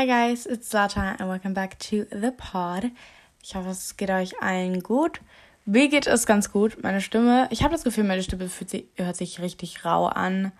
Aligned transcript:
Hi 0.00 0.06
guys, 0.06 0.46
it's 0.46 0.70
Zlata 0.70 1.14
and 1.18 1.28
welcome 1.28 1.52
back 1.52 1.78
to 1.78 2.06
the 2.10 2.32
pod. 2.34 2.90
Ich 3.42 3.54
hoffe, 3.54 3.68
es 3.68 3.98
geht 3.98 4.08
euch 4.08 4.32
allen 4.40 4.82
gut. 4.82 5.20
Mir 5.66 5.90
geht 5.90 6.06
es 6.06 6.24
ganz 6.24 6.50
gut. 6.50 6.82
Meine 6.82 7.02
Stimme, 7.02 7.48
ich 7.50 7.62
habe 7.62 7.74
das 7.74 7.84
Gefühl, 7.84 8.04
meine 8.04 8.22
Stimme 8.22 8.48
sich, 8.48 8.86
hört 8.96 9.16
sich 9.16 9.40
richtig 9.40 9.84
rau 9.84 10.06
an. 10.06 10.52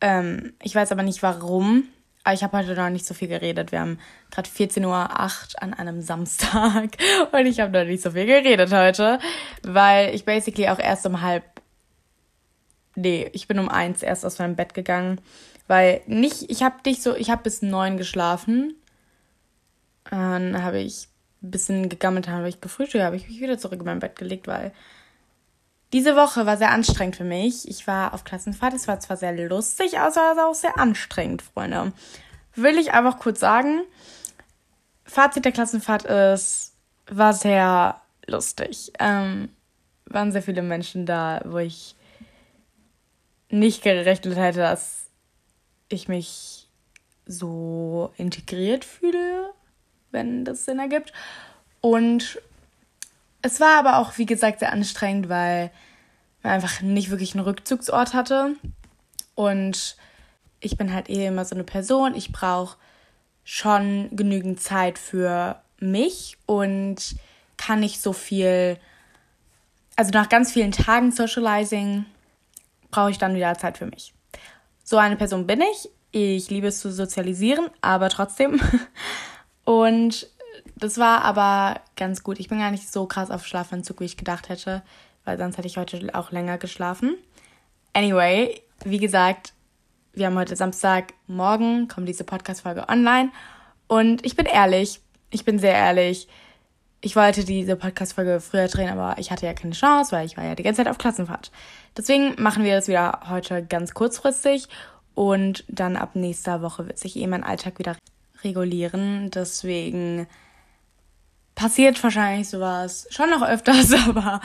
Ähm, 0.00 0.54
ich 0.62 0.74
weiß 0.74 0.90
aber 0.90 1.02
nicht 1.02 1.22
warum. 1.22 1.84
Aber 2.22 2.32
ich 2.32 2.42
habe 2.42 2.56
heute 2.56 2.74
noch 2.74 2.88
nicht 2.88 3.04
so 3.04 3.12
viel 3.12 3.28
geredet. 3.28 3.72
Wir 3.72 3.80
haben 3.80 3.98
gerade 4.30 4.48
14.08 4.48 4.86
Uhr 4.86 5.62
an 5.62 5.74
einem 5.74 6.00
Samstag 6.00 6.96
und 7.32 7.44
ich 7.44 7.60
habe 7.60 7.78
noch 7.78 7.84
nicht 7.84 8.02
so 8.02 8.12
viel 8.12 8.24
geredet 8.24 8.72
heute, 8.72 9.18
weil 9.64 10.14
ich 10.14 10.24
basically 10.24 10.70
auch 10.70 10.78
erst 10.78 11.04
um 11.04 11.20
halb. 11.20 11.44
Nee, 12.94 13.28
ich 13.34 13.48
bin 13.48 13.58
um 13.58 13.68
eins 13.68 14.02
erst 14.02 14.24
aus 14.24 14.38
meinem 14.38 14.56
Bett 14.56 14.72
gegangen, 14.72 15.20
weil 15.66 16.02
nicht, 16.06 16.50
ich 16.50 16.62
habe 16.62 16.82
dich 16.84 17.02
so, 17.02 17.14
ich 17.14 17.30
habe 17.30 17.42
bis 17.42 17.62
neun 17.62 17.96
geschlafen. 17.96 18.74
Dann 20.10 20.62
habe 20.62 20.78
ich 20.78 21.08
ein 21.42 21.50
bisschen 21.50 21.88
gegammelt, 21.88 22.28
habe 22.28 22.48
ich 22.48 22.60
gefrühstückt, 22.60 23.04
habe 23.04 23.16
ich 23.16 23.28
mich 23.28 23.40
wieder 23.40 23.58
zurück 23.58 23.80
in 23.80 23.86
mein 23.86 23.98
Bett 23.98 24.16
gelegt, 24.16 24.46
weil 24.46 24.72
diese 25.92 26.16
Woche 26.16 26.44
war 26.44 26.56
sehr 26.56 26.72
anstrengend 26.72 27.16
für 27.16 27.24
mich. 27.24 27.68
Ich 27.68 27.86
war 27.86 28.14
auf 28.14 28.24
Klassenfahrt. 28.24 28.74
Es 28.74 28.88
war 28.88 28.98
zwar 28.98 29.16
sehr 29.16 29.32
lustig, 29.48 29.98
aber 29.98 30.08
es 30.08 30.16
war 30.16 30.48
auch 30.48 30.54
sehr 30.54 30.76
anstrengend, 30.78 31.42
Freunde. 31.42 31.92
Will 32.56 32.78
ich 32.78 32.92
einfach 32.92 33.18
kurz 33.18 33.40
sagen. 33.40 33.82
Fazit 35.04 35.44
der 35.44 35.52
Klassenfahrt 35.52 36.04
ist, 36.04 36.74
war 37.06 37.32
sehr 37.32 38.00
lustig. 38.26 38.92
Ähm, 38.98 39.50
waren 40.06 40.32
sehr 40.32 40.42
viele 40.42 40.62
Menschen 40.62 41.06
da, 41.06 41.40
wo 41.44 41.58
ich 41.58 41.94
nicht 43.50 43.82
gerechnet 43.82 44.36
hätte, 44.36 44.58
dass 44.58 45.03
ich 45.88 46.08
mich 46.08 46.68
so 47.26 48.12
integriert 48.16 48.84
fühle, 48.84 49.52
wenn 50.10 50.44
das 50.44 50.64
Sinn 50.64 50.78
ergibt. 50.78 51.12
Und 51.80 52.40
es 53.42 53.60
war 53.60 53.78
aber 53.78 53.98
auch, 53.98 54.16
wie 54.18 54.26
gesagt, 54.26 54.60
sehr 54.60 54.72
anstrengend, 54.72 55.28
weil 55.28 55.70
man 56.42 56.52
einfach 56.54 56.80
nicht 56.80 57.10
wirklich 57.10 57.34
einen 57.34 57.44
Rückzugsort 57.44 58.14
hatte. 58.14 58.56
Und 59.34 59.96
ich 60.60 60.76
bin 60.76 60.92
halt 60.92 61.10
eh 61.10 61.26
immer 61.26 61.44
so 61.44 61.54
eine 61.54 61.64
Person. 61.64 62.14
Ich 62.14 62.32
brauche 62.32 62.78
schon 63.44 64.08
genügend 64.12 64.60
Zeit 64.60 64.98
für 64.98 65.60
mich 65.78 66.38
und 66.46 67.16
kann 67.56 67.80
nicht 67.80 68.00
so 68.00 68.12
viel. 68.12 68.78
Also 69.96 70.10
nach 70.12 70.28
ganz 70.28 70.52
vielen 70.52 70.72
Tagen 70.72 71.12
Socializing 71.12 72.06
brauche 72.90 73.10
ich 73.10 73.18
dann 73.18 73.34
wieder 73.34 73.56
Zeit 73.58 73.78
für 73.78 73.86
mich. 73.86 74.14
So 74.84 74.98
eine 74.98 75.16
Person 75.16 75.46
bin 75.46 75.62
ich. 75.62 75.88
Ich 76.12 76.50
liebe 76.50 76.68
es 76.68 76.78
zu 76.78 76.92
sozialisieren, 76.92 77.68
aber 77.80 78.10
trotzdem. 78.10 78.60
Und 79.64 80.28
das 80.76 80.98
war 80.98 81.24
aber 81.24 81.80
ganz 81.96 82.22
gut. 82.22 82.38
Ich 82.38 82.48
bin 82.48 82.58
gar 82.58 82.70
nicht 82.70 82.92
so 82.92 83.06
krass 83.06 83.30
auf 83.30 83.46
Schlafanzug, 83.46 84.00
wie 84.00 84.04
ich 84.04 84.16
gedacht 84.16 84.50
hätte, 84.50 84.82
weil 85.24 85.38
sonst 85.38 85.56
hätte 85.56 85.66
ich 85.66 85.78
heute 85.78 86.14
auch 86.14 86.30
länger 86.30 86.58
geschlafen. 86.58 87.16
Anyway, 87.94 88.62
wie 88.84 88.98
gesagt, 88.98 89.54
wir 90.12 90.26
haben 90.26 90.38
heute 90.38 90.54
Samstag, 90.54 91.14
morgen 91.26 91.88
kommt 91.88 92.08
diese 92.08 92.24
Podcast-Folge 92.24 92.88
online. 92.88 93.30
Und 93.88 94.24
ich 94.24 94.36
bin 94.36 94.46
ehrlich, 94.46 95.00
ich 95.30 95.44
bin 95.44 95.58
sehr 95.58 95.74
ehrlich. 95.74 96.28
Ich 97.04 97.16
wollte 97.16 97.44
diese 97.44 97.76
Podcast-Folge 97.76 98.40
früher 98.40 98.66
drehen, 98.66 98.88
aber 98.88 99.18
ich 99.18 99.30
hatte 99.30 99.44
ja 99.44 99.52
keine 99.52 99.74
Chance, 99.74 100.10
weil 100.12 100.24
ich 100.24 100.38
war 100.38 100.44
ja 100.44 100.54
die 100.54 100.62
ganze 100.62 100.78
Zeit 100.78 100.88
auf 100.88 100.96
Klassenfahrt. 100.96 101.50
Deswegen 101.94 102.34
machen 102.42 102.64
wir 102.64 102.74
das 102.74 102.88
wieder 102.88 103.20
heute 103.28 103.62
ganz 103.62 103.92
kurzfristig 103.92 104.68
und 105.14 105.64
dann 105.68 105.96
ab 105.96 106.16
nächster 106.16 106.62
Woche 106.62 106.86
wird 106.86 106.98
sich 106.98 107.16
eh 107.16 107.26
mein 107.26 107.44
Alltag 107.44 107.78
wieder 107.78 107.94
regulieren. 108.42 109.30
Deswegen 109.30 110.26
passiert 111.54 112.02
wahrscheinlich 112.02 112.48
sowas 112.48 113.06
schon 113.10 113.28
noch 113.28 113.42
öfters, 113.42 113.92
aber 114.08 114.40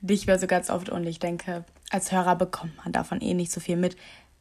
nicht 0.00 0.26
mehr 0.26 0.38
so 0.38 0.46
ganz 0.46 0.70
oft. 0.70 0.88
Und 0.88 1.06
ich 1.06 1.18
denke, 1.18 1.66
als 1.90 2.10
Hörer 2.10 2.36
bekommt 2.36 2.74
man 2.78 2.92
davon 2.92 3.20
eh 3.20 3.34
nicht 3.34 3.52
so 3.52 3.60
viel 3.60 3.76
mit. 3.76 3.98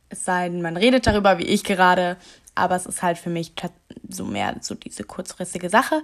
Es 0.08 0.24
sei 0.24 0.48
denn, 0.48 0.62
man 0.62 0.78
redet 0.78 1.06
darüber, 1.06 1.38
wie 1.38 1.44
ich 1.44 1.66
gerade. 1.66 2.16
Aber 2.56 2.78
es 2.78 2.86
ist 2.86 3.04
halt 3.04 3.18
für 3.18 3.30
mich 3.30 3.52
so 4.08 4.24
mehr 4.24 4.56
so 4.62 4.74
diese 4.74 5.04
kurzfristige 5.04 5.70
Sache. 5.70 6.02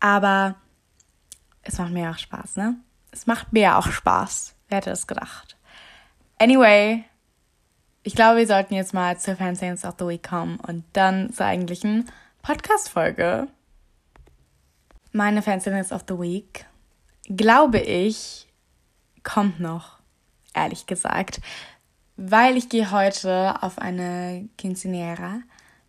Aber 0.00 0.56
es 1.62 1.78
macht 1.78 1.92
mir 1.92 2.10
auch 2.10 2.18
Spaß, 2.18 2.56
ne? 2.56 2.76
Es 3.10 3.26
macht 3.26 3.52
mir 3.52 3.78
auch 3.78 3.90
Spaß. 3.90 4.54
Wer 4.68 4.78
hätte 4.78 4.90
es 4.90 5.06
gedacht? 5.06 5.56
Anyway, 6.38 7.04
ich 8.02 8.14
glaube, 8.14 8.38
wir 8.38 8.46
sollten 8.46 8.74
jetzt 8.74 8.94
mal 8.94 9.18
zur 9.18 9.36
Fansaints 9.36 9.84
of 9.84 9.94
the 9.98 10.06
Week 10.06 10.22
kommen 10.22 10.58
und 10.60 10.84
dann 10.92 11.32
zur 11.32 11.46
eigentlichen 11.46 12.10
Podcast-Folge 12.42 13.48
meine 15.12 15.42
Fanciness 15.42 15.92
of 15.92 16.04
the 16.08 16.18
Week, 16.18 16.66
glaube 17.28 17.78
ich, 17.78 18.46
kommt 19.24 19.60
noch, 19.60 19.98
ehrlich 20.54 20.86
gesagt. 20.86 21.40
Weil 22.16 22.56
ich 22.56 22.68
gehe 22.68 22.90
heute 22.90 23.62
auf 23.62 23.78
eine 23.78 24.48
Quinceanera. 24.58 25.40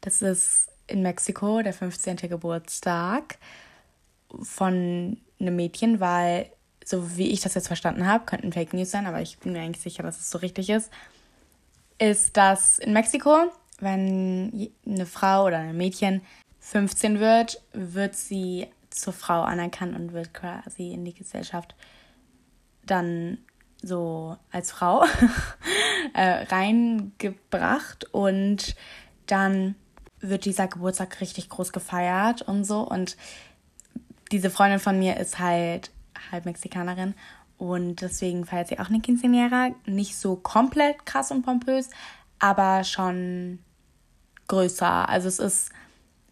Das 0.02 0.22
ist 0.22 0.70
in 0.88 1.02
Mexiko, 1.02 1.62
der 1.62 1.74
15. 1.74 2.18
Geburtstag 2.18 3.38
von 4.42 5.18
einem 5.40 5.56
Mädchen, 5.56 6.00
weil, 6.00 6.52
so 6.84 7.18
wie 7.18 7.30
ich 7.30 7.42
das 7.42 7.54
jetzt 7.54 7.68
verstanden 7.68 8.08
habe, 8.08 8.26
könnten 8.26 8.54
Fake 8.54 8.74
News 8.74 8.92
sein, 8.92 9.06
aber 9.06 9.22
ich 9.22 9.38
bin 9.40 9.54
mir 9.54 9.62
eigentlich 9.62 9.84
sicher, 9.84 10.04
dass 10.04 10.20
es 10.20 10.30
so 10.30 10.38
richtig 10.40 10.70
ist, 10.70 10.92
ist, 12.00 12.38
dass 12.38 12.80
in 12.80 12.94
Mexiko, 12.94 13.52
wenn 13.80 14.72
eine 14.86 15.06
Frau 15.06 15.46
oder 15.46 15.60
ein 15.60 15.78
Mädchen 15.78 16.22
15 16.60 17.20
wird, 17.20 17.62
wird 17.74 18.16
sie 18.16 18.68
zur 18.90 19.14
Frau 19.14 19.42
anerkannt 19.42 19.96
und 19.96 20.14
wird 20.14 20.34
quasi 20.34 20.92
in 20.92 21.06
die 21.06 21.14
Gesellschaft 21.14 21.76
dann 22.86 23.38
so 23.82 24.36
als 24.52 24.72
Frau 24.72 25.06
äh, 26.14 26.46
reingebracht 26.46 28.06
und 28.14 28.76
dann 29.26 29.76
wird 30.20 30.46
dieser 30.46 30.68
Geburtstag 30.68 31.22
richtig 31.22 31.50
groß 31.50 31.72
gefeiert 31.72 32.42
und 32.42 32.66
so 32.66 32.82
und 32.82 33.16
diese 34.32 34.50
Freundin 34.50 34.80
von 34.80 35.00
mir 35.00 35.18
ist 35.18 35.40
halt 35.40 35.92
halb 36.32 36.46
Mexikanerin 36.46 37.16
und 37.58 38.02
deswegen 38.02 38.46
feiert 38.46 38.70
sie 38.70 38.80
auch 38.80 38.90
eine 38.90 39.00
Quinceañera. 39.00 39.74
Nicht 39.86 40.18
so 40.18 40.36
komplett 40.36 41.06
krass 41.06 41.32
und 41.32 41.44
pompös, 41.44 41.90
aber 42.40 42.84
schon 42.84 43.60
größer. 44.48 45.10
Also 45.10 45.28
es 45.28 45.40
ist 45.40 45.70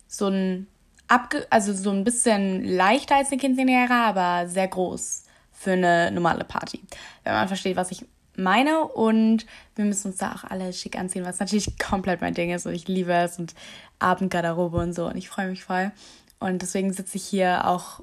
so 0.08 0.28
ein 0.28 0.68
abge 1.08 1.46
also 1.50 1.74
so 1.74 1.92
ein 1.92 2.04
bisschen 2.04 2.64
leichter 2.64 3.16
als 3.16 3.32
eine 3.32 3.42
Quinceañera, 3.42 4.08
aber 4.08 4.48
sehr 4.48 4.68
groß 4.68 5.24
für 5.52 5.72
eine 5.72 6.12
normale 6.12 6.44
Party. 6.44 6.82
Wenn 7.24 7.34
man 7.34 7.48
versteht, 7.48 7.76
was 7.76 7.92
ich 7.92 8.06
meine 8.38 8.86
und 8.86 9.46
wir 9.76 9.86
müssen 9.86 10.10
uns 10.10 10.18
da 10.18 10.34
auch 10.34 10.44
alle 10.44 10.72
schick 10.72 10.98
anziehen, 10.98 11.26
was 11.26 11.40
natürlich 11.40 11.78
komplett 11.80 12.22
mein 12.22 12.36
Ding 12.36 12.52
ist 12.52 12.66
und 12.66 12.74
ich 12.74 12.88
liebe 12.88 13.14
es 13.14 13.40
und 13.40 13.56
Abendgarderobe 14.00 14.78
und 14.78 14.94
so 14.94 15.08
und 15.08 15.18
ich 15.18 15.28
freue 15.28 15.50
mich 15.50 15.64
voll. 15.64 15.92
Und 16.40 16.62
deswegen 16.62 16.94
sitze 16.94 17.18
ich 17.18 17.26
hier 17.26 17.68
auch, 17.68 18.02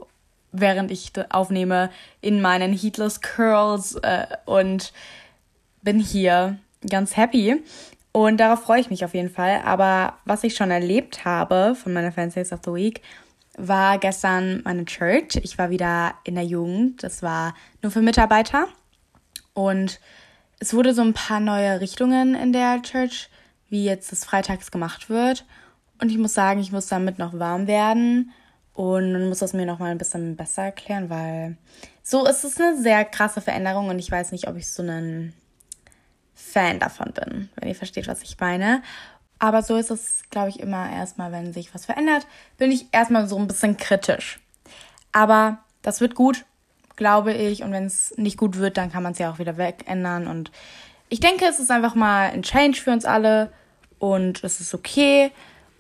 während 0.53 0.91
ich 0.91 1.13
aufnehme, 1.31 1.91
in 2.21 2.41
meinen 2.41 2.73
Heatless 2.73 3.21
Curls 3.21 3.97
äh, 3.97 4.27
und 4.45 4.93
bin 5.83 6.01
hier 6.01 6.59
ganz 6.89 7.17
happy. 7.17 7.63
Und 8.13 8.39
darauf 8.39 8.63
freue 8.63 8.81
ich 8.81 8.91
mich 8.91 9.05
auf 9.05 9.15
jeden 9.15 9.31
Fall. 9.31 9.63
Aber 9.65 10.15
was 10.25 10.45
ich 10.45 10.55
schon 10.55 10.71
erlebt 10.71 11.25
habe 11.25 11.75
von 11.75 11.93
meiner 11.93 12.13
Fancies 12.13 12.53
of 12.53 12.61
the 12.65 12.73
Week, 12.73 13.03
war 13.57 13.99
gestern 13.99 14.63
meine 14.65 14.85
Church. 14.85 15.37
Ich 15.43 15.59
war 15.59 15.71
wieder 15.71 16.15
in 16.25 16.35
der 16.35 16.45
Jugend. 16.45 17.03
Das 17.03 17.23
war 17.23 17.55
nur 17.83 17.93
für 17.93 18.03
Mitarbeiter. 18.03 18.69
Und 19.53 20.01
es 20.59 20.75
wurde 20.75 20.95
so 20.95 21.03
ein 21.03 21.13
paar 21.13 21.41
neue 21.41 21.81
Richtungen 21.81 22.35
in 22.35 22.53
der 22.53 22.83
Church, 22.83 23.29
wie 23.69 23.85
jetzt 23.85 24.13
das 24.13 24.25
Freitags 24.25 24.71
gemacht 24.71 25.09
wird. 25.09 25.45
Und 26.01 26.11
ich 26.11 26.19
muss 26.19 26.35
sagen, 26.35 26.61
ich 26.61 26.73
muss 26.73 26.87
damit 26.89 27.19
noch 27.19 27.39
warm 27.39 27.67
werden 27.67 28.33
und 28.75 29.29
muss 29.29 29.39
das 29.39 29.53
mir 29.53 29.67
noch 29.67 29.79
mal 29.79 29.91
ein 29.91 29.99
bisschen 29.99 30.37
besser 30.37 30.65
erklären, 30.65 31.09
weil 31.09 31.57
so 32.03 32.27
ist 32.27 32.45
es 32.45 32.61
eine 32.61 32.77
sehr 32.77 33.05
krasse 33.05 33.41
Veränderung 33.41 33.89
und 33.89 33.99
ich 33.99 34.11
weiß 34.11 34.33
nicht, 34.33 34.49
ob 34.49 34.57
ich 34.57 34.69
so 34.69 34.83
einen 34.83 35.33
Fan 36.35 36.81
davon 36.81 37.13
bin, 37.13 37.49
wenn 37.57 37.69
ihr 37.69 37.75
versteht, 37.75 38.09
was 38.09 38.23
ich 38.23 38.39
meine. 38.41 38.83
Aber 39.39 39.63
so 39.63 39.77
ist 39.77 39.91
es, 39.91 40.23
glaube 40.31 40.49
ich, 40.49 40.61
immer 40.61 40.91
erstmal, 40.91 41.33
wenn 41.33 41.53
sich 41.53 41.75
was 41.75 41.87
verändert, 41.87 42.27
bin 42.57 42.73
ich 42.73 42.87
erstmal 42.93 43.29
so 43.29 43.37
ein 43.37 43.47
bisschen 43.47 43.77
kritisch. 43.77 44.41
Aber 45.13 45.59
das 45.83 46.01
wird 46.01 46.15
gut, 46.15 46.45
glaube 46.97 47.33
ich. 47.33 47.63
Und 47.63 47.73
wenn 47.73 47.85
es 47.85 48.15
nicht 48.17 48.39
gut 48.39 48.59
wird, 48.59 48.77
dann 48.77 48.91
kann 48.91 49.03
man 49.03 49.13
es 49.13 49.19
ja 49.19 49.31
auch 49.31 49.39
wieder 49.39 49.57
wegändern. 49.57 50.27
Und 50.27 50.51
ich 51.09 51.21
denke, 51.21 51.45
es 51.47 51.59
ist 51.59 51.71
einfach 51.71 51.95
mal 51.95 52.31
ein 52.31 52.43
Change 52.43 52.81
für 52.81 52.93
uns 52.93 53.05
alle. 53.05 53.53
Und 53.99 54.43
es 54.45 54.61
ist 54.61 54.75
okay. 54.75 55.31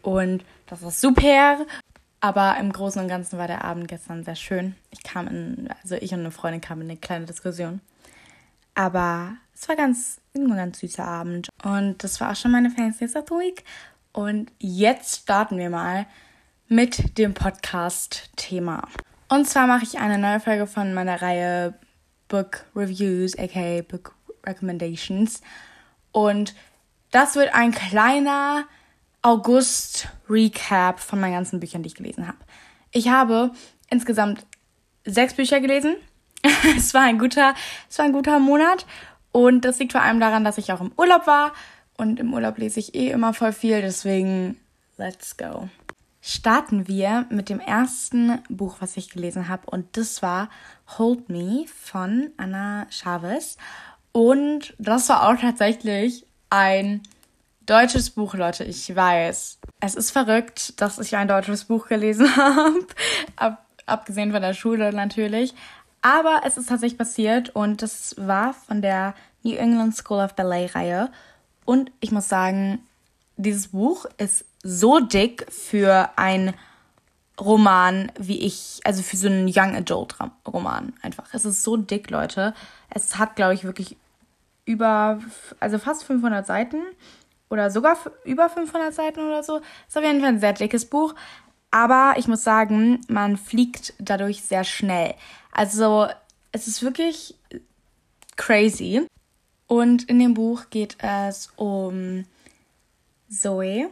Und 0.04 0.44
das 0.66 0.82
ist 0.82 1.00
super. 1.00 1.66
Aber 2.20 2.56
im 2.58 2.72
Großen 2.72 3.02
und 3.02 3.08
Ganzen 3.08 3.38
war 3.38 3.46
der 3.46 3.64
Abend 3.64 3.88
gestern 3.88 4.22
sehr 4.22 4.36
schön. 4.36 4.76
Ich 4.90 5.02
kam 5.02 5.26
in, 5.28 5.68
also 5.82 5.96
ich 5.96 6.12
und 6.12 6.20
eine 6.20 6.30
Freundin 6.30 6.60
kamen 6.60 6.82
in 6.82 6.90
eine 6.90 7.00
kleine 7.00 7.26
Diskussion. 7.26 7.80
Aber 8.74 9.36
es 9.54 9.68
war 9.68 9.76
ganz, 9.76 10.20
ein 10.36 10.48
ganz 10.48 10.80
süßer 10.80 11.04
Abend. 11.04 11.48
Und 11.62 12.04
das 12.04 12.20
war 12.20 12.30
auch 12.30 12.36
schon 12.36 12.52
meine 12.52 12.70
Fancy 12.70 13.04
of 13.04 13.12
the 13.12 13.34
Week. 13.34 13.64
Und 14.12 14.52
jetzt 14.58 15.22
starten 15.22 15.56
wir 15.58 15.70
mal 15.70 16.06
mit 16.68 17.18
dem 17.18 17.34
Podcast-Thema. 17.34 18.86
Und 19.28 19.48
zwar 19.48 19.66
mache 19.66 19.84
ich 19.84 19.98
eine 19.98 20.18
neue 20.18 20.40
Folge 20.40 20.66
von 20.66 20.92
meiner 20.92 21.22
Reihe 21.22 21.74
Book 22.28 22.66
Reviews, 22.76 23.38
aka 23.38 23.82
Book 23.82 24.14
Recommendations. 24.46 25.40
Und 26.12 26.54
das 27.10 27.36
wird 27.36 27.54
ein 27.54 27.72
kleiner 27.72 28.66
August-Recap 29.24 31.00
von 31.00 31.18
meinen 31.18 31.32
ganzen 31.32 31.58
Büchern, 31.58 31.82
die 31.82 31.86
ich 31.88 31.94
gelesen 31.94 32.28
habe. 32.28 32.38
Ich 32.92 33.08
habe 33.08 33.52
insgesamt 33.88 34.46
sechs 35.06 35.34
Bücher 35.34 35.60
gelesen. 35.60 35.96
es 36.76 36.92
war 36.92 37.02
ein 37.02 37.18
guter, 37.18 37.54
es 37.88 37.98
war 37.98 38.04
ein 38.04 38.12
guter 38.12 38.38
Monat. 38.38 38.86
Und 39.32 39.64
das 39.64 39.78
liegt 39.78 39.92
vor 39.92 40.02
allem 40.02 40.20
daran, 40.20 40.44
dass 40.44 40.58
ich 40.58 40.72
auch 40.72 40.80
im 40.82 40.92
Urlaub 40.98 41.26
war. 41.26 41.54
Und 41.96 42.20
im 42.20 42.34
Urlaub 42.34 42.58
lese 42.58 42.80
ich 42.80 42.94
eh 42.94 43.10
immer 43.10 43.32
voll 43.32 43.52
viel. 43.52 43.80
Deswegen, 43.80 44.60
let's 44.98 45.38
go. 45.38 45.70
Starten 46.20 46.86
wir 46.86 47.26
mit 47.30 47.48
dem 47.48 47.60
ersten 47.60 48.42
Buch, 48.50 48.76
was 48.80 48.96
ich 48.98 49.08
gelesen 49.08 49.48
habe. 49.48 49.62
Und 49.70 49.96
das 49.96 50.20
war 50.22 50.50
Hold 50.98 51.30
Me 51.30 51.64
von 51.66 52.30
Anna 52.36 52.86
Chavez. 52.90 53.56
Und 54.12 54.74
das 54.78 55.08
war 55.08 55.28
auch 55.28 55.40
tatsächlich 55.40 56.26
ein 56.50 57.02
deutsches 57.66 58.10
Buch, 58.10 58.34
Leute. 58.34 58.64
Ich 58.64 58.94
weiß. 58.94 59.58
Es 59.80 59.94
ist 59.94 60.10
verrückt, 60.10 60.80
dass 60.80 60.98
ich 60.98 61.16
ein 61.16 61.28
deutsches 61.28 61.64
Buch 61.64 61.88
gelesen 61.88 62.36
habe. 62.36 62.86
Ab, 63.36 63.64
abgesehen 63.86 64.32
von 64.32 64.42
der 64.42 64.54
Schule 64.54 64.92
natürlich. 64.92 65.54
Aber 66.02 66.42
es 66.44 66.56
ist 66.56 66.68
tatsächlich 66.68 66.98
passiert 66.98 67.50
und 67.50 67.80
das 67.80 68.14
war 68.18 68.52
von 68.52 68.82
der 68.82 69.14
New 69.42 69.56
England 69.56 69.96
School 69.96 70.22
of 70.22 70.34
Ballet 70.34 70.74
Reihe. 70.74 71.10
Und 71.64 71.90
ich 72.00 72.12
muss 72.12 72.28
sagen, 72.28 72.80
dieses 73.36 73.68
Buch 73.68 74.04
ist 74.18 74.44
so 74.62 75.00
dick 75.00 75.50
für 75.50 76.10
ein 76.16 76.54
Roman, 77.40 78.12
wie 78.18 78.38
ich, 78.40 78.80
also 78.84 79.02
für 79.02 79.16
so 79.16 79.26
einen 79.26 79.48
Young 79.48 79.74
Adult 79.74 80.16
Roman 80.46 80.92
einfach. 81.02 81.32
Es 81.32 81.44
ist 81.44 81.64
so 81.64 81.76
dick, 81.76 82.10
Leute. 82.10 82.54
Es 82.90 83.18
hat, 83.18 83.34
glaube 83.34 83.54
ich, 83.54 83.64
wirklich 83.64 83.96
über, 84.66 85.20
also 85.60 85.78
fast 85.78 86.04
500 86.04 86.46
Seiten 86.46 86.82
oder 87.50 87.70
sogar 87.70 87.96
über 88.24 88.48
500 88.48 88.92
Seiten 88.92 89.20
oder 89.20 89.42
so. 89.42 89.60
Ist 89.86 89.96
auf 89.96 90.04
jeden 90.04 90.20
Fall 90.20 90.30
ein 90.30 90.40
sehr 90.40 90.52
dickes 90.52 90.86
Buch. 90.86 91.14
Aber 91.70 92.14
ich 92.16 92.28
muss 92.28 92.44
sagen, 92.44 93.00
man 93.08 93.36
fliegt 93.36 93.94
dadurch 93.98 94.42
sehr 94.42 94.64
schnell. 94.64 95.14
Also 95.52 96.06
es 96.52 96.68
ist 96.68 96.82
wirklich 96.82 97.34
crazy. 98.36 99.06
Und 99.66 100.04
in 100.04 100.18
dem 100.18 100.34
Buch 100.34 100.70
geht 100.70 100.96
es 101.00 101.52
um 101.56 102.24
Zoe 103.28 103.90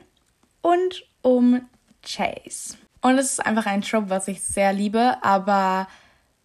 und 0.61 1.05
um 1.23 1.63
Chase. 2.03 2.77
Und 3.01 3.19
es 3.19 3.33
ist 3.33 3.47
einfach 3.47 3.67
ein 3.67 3.83
Trope, 3.83 4.11
was 4.11 4.29
ich 4.29 4.43
sehr 4.43 4.73
liebe, 4.73 5.17
aber 5.23 5.89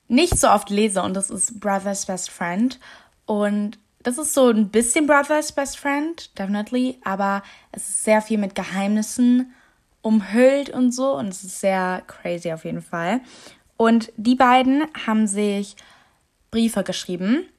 nicht 0.08 0.38
so 0.40 0.50
oft 0.50 0.70
lese. 0.70 1.04
Und 1.04 1.14
das 1.14 1.30
ist 1.30 1.60
Brother's 1.60 2.06
Best 2.06 2.32
Friend. 2.32 2.80
Und 3.26 3.78
das 4.08 4.18
ist 4.18 4.34
so 4.34 4.48
ein 4.48 4.70
bisschen 4.70 5.06
Brother's 5.06 5.52
Best 5.52 5.78
Friend, 5.78 6.40
definitely, 6.40 6.98
aber 7.04 7.44
es 7.74 7.90
ist 7.90 8.04
sehr 8.06 8.22
viel 8.22 8.38
mit 8.38 8.56
Geheimnissen 8.56 9.54
umhüllt 10.02 10.70
und 10.70 10.94
so 10.94 11.18
und 11.18 11.28
es 11.28 11.44
ist 11.44 11.60
sehr 11.60 12.04
crazy 12.08 12.54
auf 12.54 12.64
jeden 12.64 12.82
Fall. 12.82 13.20
Und 13.76 14.14
die 14.16 14.36
beiden 14.36 14.86
haben 15.06 15.28
sich 15.28 15.76
Briefe 16.52 16.86
geschrieben 16.86 17.50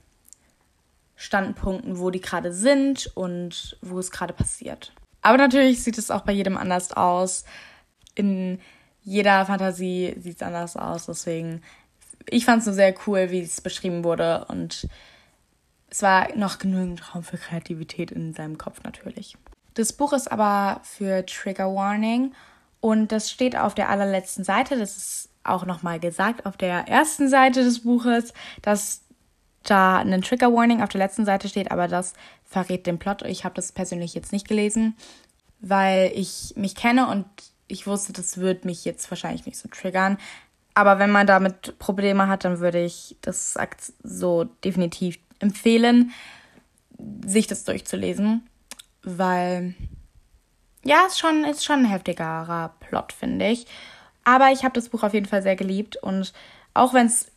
Standpunkten, 1.16 1.98
wo 1.98 2.10
die 2.10 2.20
gerade 2.20 2.52
sind 2.52 3.10
und 3.14 3.76
wo 3.82 3.98
es 3.98 4.10
gerade 4.10 4.32
passiert. 4.32 4.92
Aber 5.20 5.36
natürlich 5.36 5.82
sieht 5.82 5.98
es 5.98 6.10
auch 6.10 6.22
bei 6.22 6.32
jedem 6.32 6.56
anders 6.56 6.92
aus. 6.92 7.44
In 8.14 8.60
jeder 9.02 9.46
Fantasie 9.46 10.14
sieht 10.18 10.36
es 10.36 10.42
anders 10.42 10.76
aus. 10.76 11.06
Deswegen, 11.06 11.62
ich 12.28 12.44
fand 12.44 12.60
es 12.60 12.66
nur 12.66 12.74
sehr 12.74 12.94
cool, 13.06 13.30
wie 13.30 13.40
es 13.40 13.60
beschrieben 13.60 14.04
wurde. 14.04 14.44
Und 14.48 14.88
es 15.90 16.02
war 16.02 16.34
noch 16.36 16.58
genügend 16.58 17.14
Raum 17.14 17.24
für 17.24 17.36
Kreativität 17.36 18.12
in 18.12 18.32
seinem 18.32 18.58
Kopf 18.58 18.82
natürlich. 18.84 19.36
Das 19.74 19.92
Buch 19.92 20.12
ist 20.12 20.30
aber 20.30 20.80
für 20.84 21.24
Trigger 21.26 21.74
Warning 21.74 22.32
und 22.80 23.12
das 23.12 23.30
steht 23.30 23.56
auf 23.56 23.74
der 23.74 23.88
allerletzten 23.88 24.44
Seite. 24.44 24.78
Das 24.78 24.96
ist 24.96 25.30
auch 25.48 25.66
nochmal 25.66 26.00
gesagt 26.00 26.46
auf 26.46 26.56
der 26.56 26.88
ersten 26.88 27.28
Seite 27.28 27.64
des 27.64 27.80
Buches, 27.80 28.32
dass 28.62 29.02
da 29.62 29.98
ein 29.98 30.22
Trigger 30.22 30.52
Warning 30.52 30.82
auf 30.82 30.88
der 30.88 31.00
letzten 31.00 31.24
Seite 31.24 31.48
steht, 31.48 31.70
aber 31.70 31.88
das 31.88 32.14
verrät 32.44 32.86
den 32.86 32.98
Plot. 32.98 33.22
Ich 33.22 33.44
habe 33.44 33.54
das 33.54 33.72
persönlich 33.72 34.14
jetzt 34.14 34.32
nicht 34.32 34.48
gelesen, 34.48 34.96
weil 35.60 36.12
ich 36.14 36.54
mich 36.56 36.74
kenne 36.74 37.08
und 37.08 37.26
ich 37.66 37.86
wusste, 37.86 38.12
das 38.12 38.38
wird 38.38 38.64
mich 38.64 38.84
jetzt 38.84 39.10
wahrscheinlich 39.10 39.44
nicht 39.44 39.58
so 39.58 39.68
triggern. 39.68 40.18
Aber 40.74 40.98
wenn 40.98 41.10
man 41.10 41.26
damit 41.26 41.78
Probleme 41.78 42.28
hat, 42.28 42.44
dann 42.44 42.60
würde 42.60 42.82
ich 42.82 43.16
das 43.20 43.58
so 44.02 44.44
definitiv 44.44 45.18
empfehlen, 45.40 46.12
sich 47.24 47.46
das 47.46 47.64
durchzulesen, 47.64 48.48
weil 49.02 49.74
ja, 50.84 51.04
es 51.06 51.14
ist 51.14 51.18
schon, 51.18 51.44
ist 51.44 51.64
schon 51.64 51.80
ein 51.80 51.90
heftigerer 51.90 52.74
Plot, 52.80 53.12
finde 53.12 53.48
ich. 53.48 53.66
Aber 54.28 54.52
ich 54.52 54.62
habe 54.62 54.74
das 54.74 54.90
Buch 54.90 55.04
auf 55.04 55.14
jeden 55.14 55.24
Fall 55.24 55.40
sehr 55.40 55.56
geliebt 55.56 55.96
und 55.96 56.34
auch 56.74 56.92
wenn 56.92 57.06
es 57.06 57.32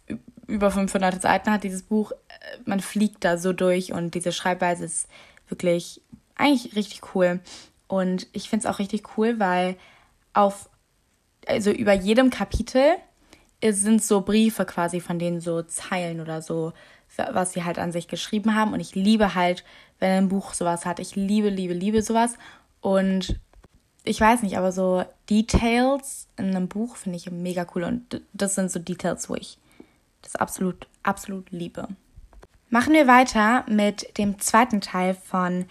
über 0.45 0.71
500 0.71 1.21
Seiten 1.21 1.49
hat, 1.49 1.63
dieses 1.63 1.83
Buch, 1.83 2.11
äh, 2.11 2.57
man 2.65 2.81
fliegt 2.81 3.23
da 3.23 3.37
so 3.37 3.53
durch 3.53 3.93
und 3.93 4.13
diese 4.13 4.33
Schreibweise 4.33 4.83
ist 4.83 5.07
wirklich 5.47 6.01
eigentlich 6.35 6.75
richtig 6.75 7.15
cool. 7.15 7.39
Und 7.87 8.27
ich 8.33 8.49
finde 8.49 8.67
es 8.67 8.73
auch 8.73 8.79
richtig 8.79 9.17
cool, 9.17 9.39
weil 9.39 9.77
auf, 10.33 10.69
also 11.47 11.71
über 11.71 11.93
jedem 11.93 12.29
Kapitel 12.29 12.97
sind 13.65 14.03
so 14.03 14.19
Briefe 14.19 14.65
quasi 14.65 14.99
von 14.99 15.17
denen 15.17 15.39
so 15.39 15.61
Zeilen 15.61 16.19
oder 16.19 16.41
so, 16.41 16.73
was 17.31 17.53
sie 17.53 17.63
halt 17.63 17.79
an 17.79 17.93
sich 17.93 18.09
geschrieben 18.09 18.53
haben. 18.53 18.73
Und 18.73 18.81
ich 18.81 18.95
liebe 18.95 19.33
halt, 19.33 19.63
wenn 19.99 20.11
ein 20.11 20.27
Buch 20.27 20.53
sowas 20.53 20.85
hat. 20.85 20.99
Ich 20.99 21.15
liebe, 21.15 21.47
liebe, 21.47 21.73
liebe 21.73 22.01
sowas. 22.01 22.33
Und 22.81 23.39
ich 24.03 24.19
weiß 24.19 24.41
nicht, 24.43 24.57
aber 24.57 24.71
so 24.71 25.03
Details 25.29 26.27
in 26.37 26.55
einem 26.55 26.67
Buch 26.67 26.95
finde 26.95 27.17
ich 27.17 27.29
mega 27.29 27.65
cool. 27.75 27.83
Und 27.83 28.21
das 28.33 28.55
sind 28.55 28.71
so 28.71 28.79
Details, 28.79 29.29
wo 29.29 29.35
ich 29.35 29.57
das 30.21 30.35
absolut, 30.35 30.87
absolut 31.03 31.51
liebe. 31.51 31.87
Machen 32.69 32.93
wir 32.93 33.07
weiter 33.07 33.65
mit 33.67 34.17
dem 34.17 34.39
zweiten 34.39 34.81
Teil 34.81 35.13
von 35.13 35.65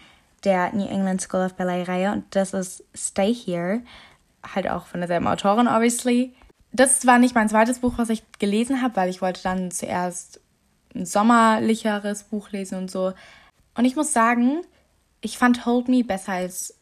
der 0.44 0.72
New 0.72 0.86
England 0.86 1.20
School 1.20 1.44
of 1.44 1.54
Ballet 1.54 1.88
Reihe 1.88 2.12
und 2.12 2.24
das 2.30 2.54
ist 2.54 2.84
Stay 2.94 3.34
Here, 3.34 3.82
halt 4.54 4.68
auch 4.68 4.86
von 4.86 5.00
derselben 5.00 5.26
Autorin, 5.26 5.68
obviously. 5.68 6.34
Das 6.72 7.06
war 7.06 7.18
nicht 7.18 7.34
mein 7.34 7.48
zweites 7.48 7.80
Buch, 7.80 7.94
was 7.96 8.10
ich 8.10 8.22
gelesen 8.38 8.80
habe, 8.80 8.96
weil 8.96 9.10
ich 9.10 9.22
wollte 9.22 9.42
dann 9.42 9.70
zuerst 9.70 10.40
ein 10.94 11.04
sommerlicheres 11.04 12.24
Buch 12.24 12.50
lesen 12.50 12.78
und 12.78 12.90
so. 12.90 13.12
Und 13.74 13.84
ich 13.84 13.96
muss 13.96 14.12
sagen, 14.12 14.62
ich 15.20 15.38
fand 15.38 15.66
Hold 15.66 15.88
Me 15.88 16.04
besser 16.04 16.32
als 16.32 16.79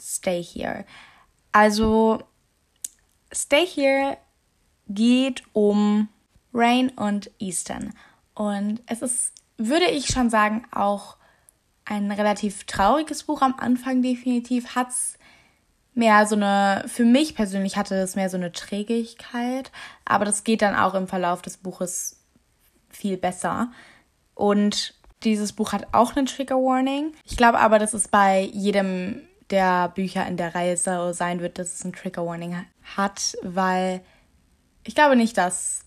Stay 0.00 0.42
Here. 0.42 0.84
Also, 1.52 2.22
Stay 3.32 3.66
Here 3.66 4.16
geht 4.88 5.42
um 5.52 6.08
Rain 6.52 6.90
und 6.90 7.30
Easton. 7.38 7.92
Und 8.34 8.80
es 8.86 9.02
ist, 9.02 9.32
würde 9.56 9.86
ich 9.86 10.06
schon 10.06 10.30
sagen, 10.30 10.66
auch 10.72 11.16
ein 11.84 12.10
relativ 12.12 12.64
trauriges 12.64 13.24
Buch 13.24 13.42
am 13.42 13.54
Anfang 13.58 14.02
definitiv. 14.02 14.74
Hat 14.74 14.90
es 14.90 15.18
mehr 15.94 16.26
so 16.26 16.36
eine, 16.36 16.84
für 16.86 17.04
mich 17.04 17.34
persönlich 17.34 17.76
hatte 17.76 17.96
es 17.96 18.14
mehr 18.14 18.30
so 18.30 18.36
eine 18.36 18.52
Trägigkeit, 18.52 19.72
aber 20.04 20.24
das 20.24 20.44
geht 20.44 20.62
dann 20.62 20.76
auch 20.76 20.94
im 20.94 21.08
Verlauf 21.08 21.42
des 21.42 21.56
Buches 21.56 22.24
viel 22.88 23.16
besser. 23.16 23.72
Und 24.34 24.94
dieses 25.24 25.52
Buch 25.52 25.72
hat 25.72 25.88
auch 25.92 26.14
eine 26.14 26.26
Trigger 26.26 26.56
Warning. 26.56 27.12
Ich 27.24 27.36
glaube 27.36 27.58
aber, 27.58 27.78
dass 27.78 27.94
es 27.94 28.06
bei 28.06 28.42
jedem 28.52 29.27
der 29.50 29.88
Bücher 29.88 30.26
in 30.26 30.36
der 30.36 30.54
Reihe 30.54 30.76
so 30.76 31.12
sein 31.12 31.40
wird, 31.40 31.58
dass 31.58 31.74
es 31.74 31.84
ein 31.84 31.92
Trigger 31.92 32.26
Warning 32.26 32.64
hat, 32.96 33.36
weil 33.42 34.02
ich 34.84 34.94
glaube 34.94 35.16
nicht, 35.16 35.36
dass 35.38 35.84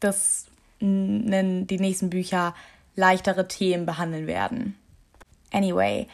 das 0.00 0.46
die 0.80 1.78
nächsten 1.78 2.10
Bücher 2.10 2.54
leichtere 2.94 3.48
Themen 3.48 3.86
behandeln 3.86 4.26
werden. 4.26 4.76
Anyway, 5.52 6.08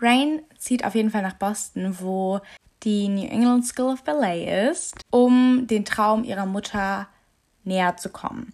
Rain 0.00 0.42
zieht 0.56 0.84
auf 0.84 0.94
jeden 0.94 1.10
Fall 1.10 1.22
nach 1.22 1.34
Boston, 1.34 1.96
wo 2.00 2.40
die 2.82 3.08
New 3.08 3.26
England 3.26 3.66
School 3.66 3.92
of 3.92 4.04
Ballet 4.04 4.70
ist, 4.70 4.94
um 5.10 5.66
den 5.66 5.84
Traum 5.84 6.24
ihrer 6.24 6.46
Mutter 6.46 7.08
näher 7.64 7.96
zu 7.96 8.08
kommen. 8.10 8.52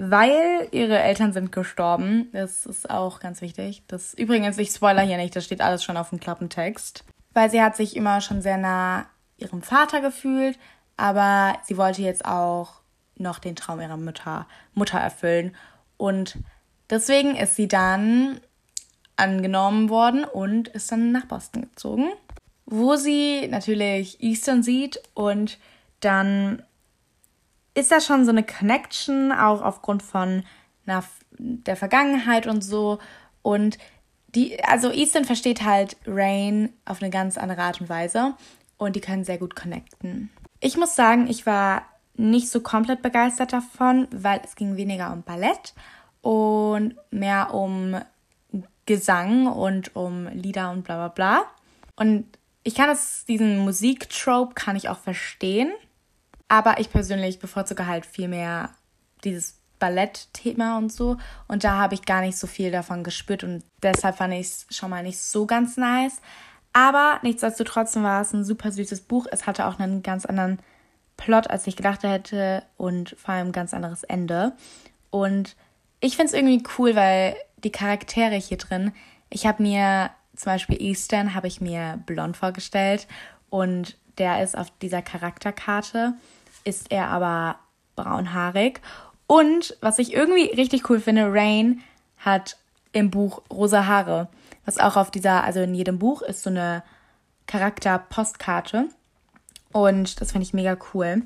Weil 0.00 0.68
ihre 0.70 1.00
Eltern 1.00 1.32
sind 1.32 1.50
gestorben, 1.50 2.28
das 2.32 2.66
ist 2.66 2.88
auch 2.88 3.18
ganz 3.18 3.40
wichtig. 3.40 3.82
Das 3.88 4.14
übrigens, 4.14 4.56
ich 4.56 4.70
spoiler 4.70 5.02
hier 5.02 5.16
nicht, 5.16 5.34
das 5.34 5.44
steht 5.44 5.60
alles 5.60 5.82
schon 5.82 5.96
auf 5.96 6.10
dem 6.10 6.20
Klappentext. 6.20 7.04
Weil 7.34 7.50
sie 7.50 7.60
hat 7.60 7.74
sich 7.74 7.96
immer 7.96 8.20
schon 8.20 8.40
sehr 8.40 8.58
nah 8.58 9.06
ihrem 9.38 9.60
Vater 9.60 10.00
gefühlt, 10.00 10.56
aber 10.96 11.58
sie 11.64 11.76
wollte 11.76 12.02
jetzt 12.02 12.24
auch 12.24 12.74
noch 13.16 13.40
den 13.40 13.56
Traum 13.56 13.80
ihrer 13.80 13.96
Mutter, 13.96 14.46
Mutter 14.72 14.98
erfüllen. 14.98 15.56
Und 15.96 16.38
deswegen 16.90 17.34
ist 17.34 17.56
sie 17.56 17.66
dann 17.66 18.38
angenommen 19.16 19.88
worden 19.88 20.22
und 20.22 20.68
ist 20.68 20.92
dann 20.92 21.10
nach 21.10 21.26
Boston 21.26 21.62
gezogen, 21.62 22.12
wo 22.66 22.94
sie 22.94 23.48
natürlich 23.48 24.22
Eastern 24.22 24.62
sieht 24.62 25.02
und 25.14 25.58
dann 25.98 26.62
ist 27.78 27.92
da 27.92 28.00
schon 28.00 28.24
so 28.24 28.30
eine 28.30 28.42
Connection, 28.42 29.32
auch 29.32 29.62
aufgrund 29.62 30.02
von 30.02 30.44
na, 30.84 31.04
der 31.38 31.76
Vergangenheit 31.76 32.46
und 32.46 32.62
so. 32.62 32.98
Und 33.42 33.78
die, 34.34 34.62
also 34.64 34.90
Eastern 34.90 35.24
versteht 35.24 35.64
halt 35.64 35.96
Rain 36.06 36.72
auf 36.84 37.00
eine 37.00 37.10
ganz 37.10 37.38
andere 37.38 37.62
Art 37.62 37.80
und 37.80 37.88
Weise 37.88 38.34
und 38.76 38.96
die 38.96 39.00
können 39.00 39.24
sehr 39.24 39.38
gut 39.38 39.54
connecten. 39.54 40.30
Ich 40.60 40.76
muss 40.76 40.96
sagen, 40.96 41.28
ich 41.28 41.46
war 41.46 41.82
nicht 42.14 42.50
so 42.50 42.60
komplett 42.60 43.00
begeistert 43.00 43.52
davon, 43.52 44.08
weil 44.10 44.40
es 44.44 44.56
ging 44.56 44.76
weniger 44.76 45.12
um 45.12 45.22
Ballett 45.22 45.72
und 46.20 46.96
mehr 47.10 47.54
um 47.54 47.96
Gesang 48.86 49.46
und 49.46 49.94
um 49.94 50.26
Lieder 50.28 50.70
und 50.72 50.82
bla 50.82 50.96
bla 50.96 51.08
bla. 51.08 51.42
Und 51.94 52.26
ich 52.64 52.74
kann 52.74 52.88
das, 52.88 53.24
diesen 53.24 53.58
Musiktrope 53.58 54.54
kann 54.54 54.76
ich 54.76 54.88
auch 54.88 54.98
verstehen. 54.98 55.70
Aber 56.48 56.80
ich 56.80 56.90
persönlich 56.90 57.38
bevorzuge 57.38 57.86
halt 57.86 58.06
viel 58.06 58.28
mehr 58.28 58.70
dieses 59.24 59.58
Ballettthema 59.78 60.78
und 60.78 60.92
so. 60.92 61.16
Und 61.46 61.64
da 61.64 61.72
habe 61.72 61.94
ich 61.94 62.04
gar 62.04 62.20
nicht 62.20 62.38
so 62.38 62.46
viel 62.46 62.70
davon 62.70 63.04
gespürt 63.04 63.44
und 63.44 63.62
deshalb 63.82 64.16
fand 64.16 64.34
ich 64.34 64.46
es 64.46 64.66
schon 64.70 64.90
mal 64.90 65.02
nicht 65.02 65.18
so 65.18 65.46
ganz 65.46 65.76
nice. 65.76 66.20
Aber 66.72 67.18
nichtsdestotrotz 67.22 67.96
war 67.96 68.22
es 68.22 68.32
ein 68.32 68.44
super 68.44 68.70
süßes 68.70 69.02
Buch. 69.02 69.26
Es 69.30 69.46
hatte 69.46 69.66
auch 69.66 69.78
einen 69.78 70.02
ganz 70.02 70.26
anderen 70.26 70.58
Plot, 71.16 71.50
als 71.50 71.66
ich 71.66 71.76
gedacht 71.76 72.02
hätte 72.02 72.62
und 72.76 73.16
vor 73.18 73.34
allem 73.34 73.48
ein 73.48 73.52
ganz 73.52 73.74
anderes 73.74 74.04
Ende. 74.04 74.52
Und 75.10 75.56
ich 76.00 76.16
finde 76.16 76.28
es 76.28 76.34
irgendwie 76.34 76.62
cool, 76.78 76.94
weil 76.94 77.36
die 77.64 77.72
Charaktere 77.72 78.36
hier 78.36 78.58
drin, 78.58 78.92
ich 79.30 79.46
habe 79.46 79.62
mir 79.62 80.10
zum 80.36 80.52
Beispiel 80.52 80.80
Eastern, 80.80 81.34
habe 81.34 81.48
ich 81.48 81.60
mir 81.60 82.00
blond 82.06 82.36
vorgestellt 82.36 83.08
und 83.50 83.96
der 84.18 84.42
ist 84.42 84.56
auf 84.56 84.70
dieser 84.80 85.02
Charakterkarte, 85.02 86.14
ist 86.64 86.90
er 86.90 87.08
aber 87.08 87.58
braunhaarig. 87.96 88.80
Und 89.26 89.76
was 89.80 89.98
ich 89.98 90.14
irgendwie 90.14 90.46
richtig 90.54 90.88
cool 90.88 91.00
finde, 91.00 91.32
Rain 91.32 91.82
hat 92.16 92.56
im 92.92 93.10
Buch 93.10 93.42
rosa 93.50 93.86
Haare. 93.86 94.28
Was 94.64 94.78
auch 94.78 94.96
auf 94.96 95.10
dieser, 95.10 95.44
also 95.44 95.60
in 95.60 95.74
jedem 95.74 95.98
Buch 95.98 96.22
ist 96.22 96.42
so 96.42 96.50
eine 96.50 96.82
Charakter-Postkarte. 97.46 98.88
Und 99.72 100.20
das 100.20 100.32
finde 100.32 100.46
ich 100.46 100.54
mega 100.54 100.76
cool. 100.92 101.22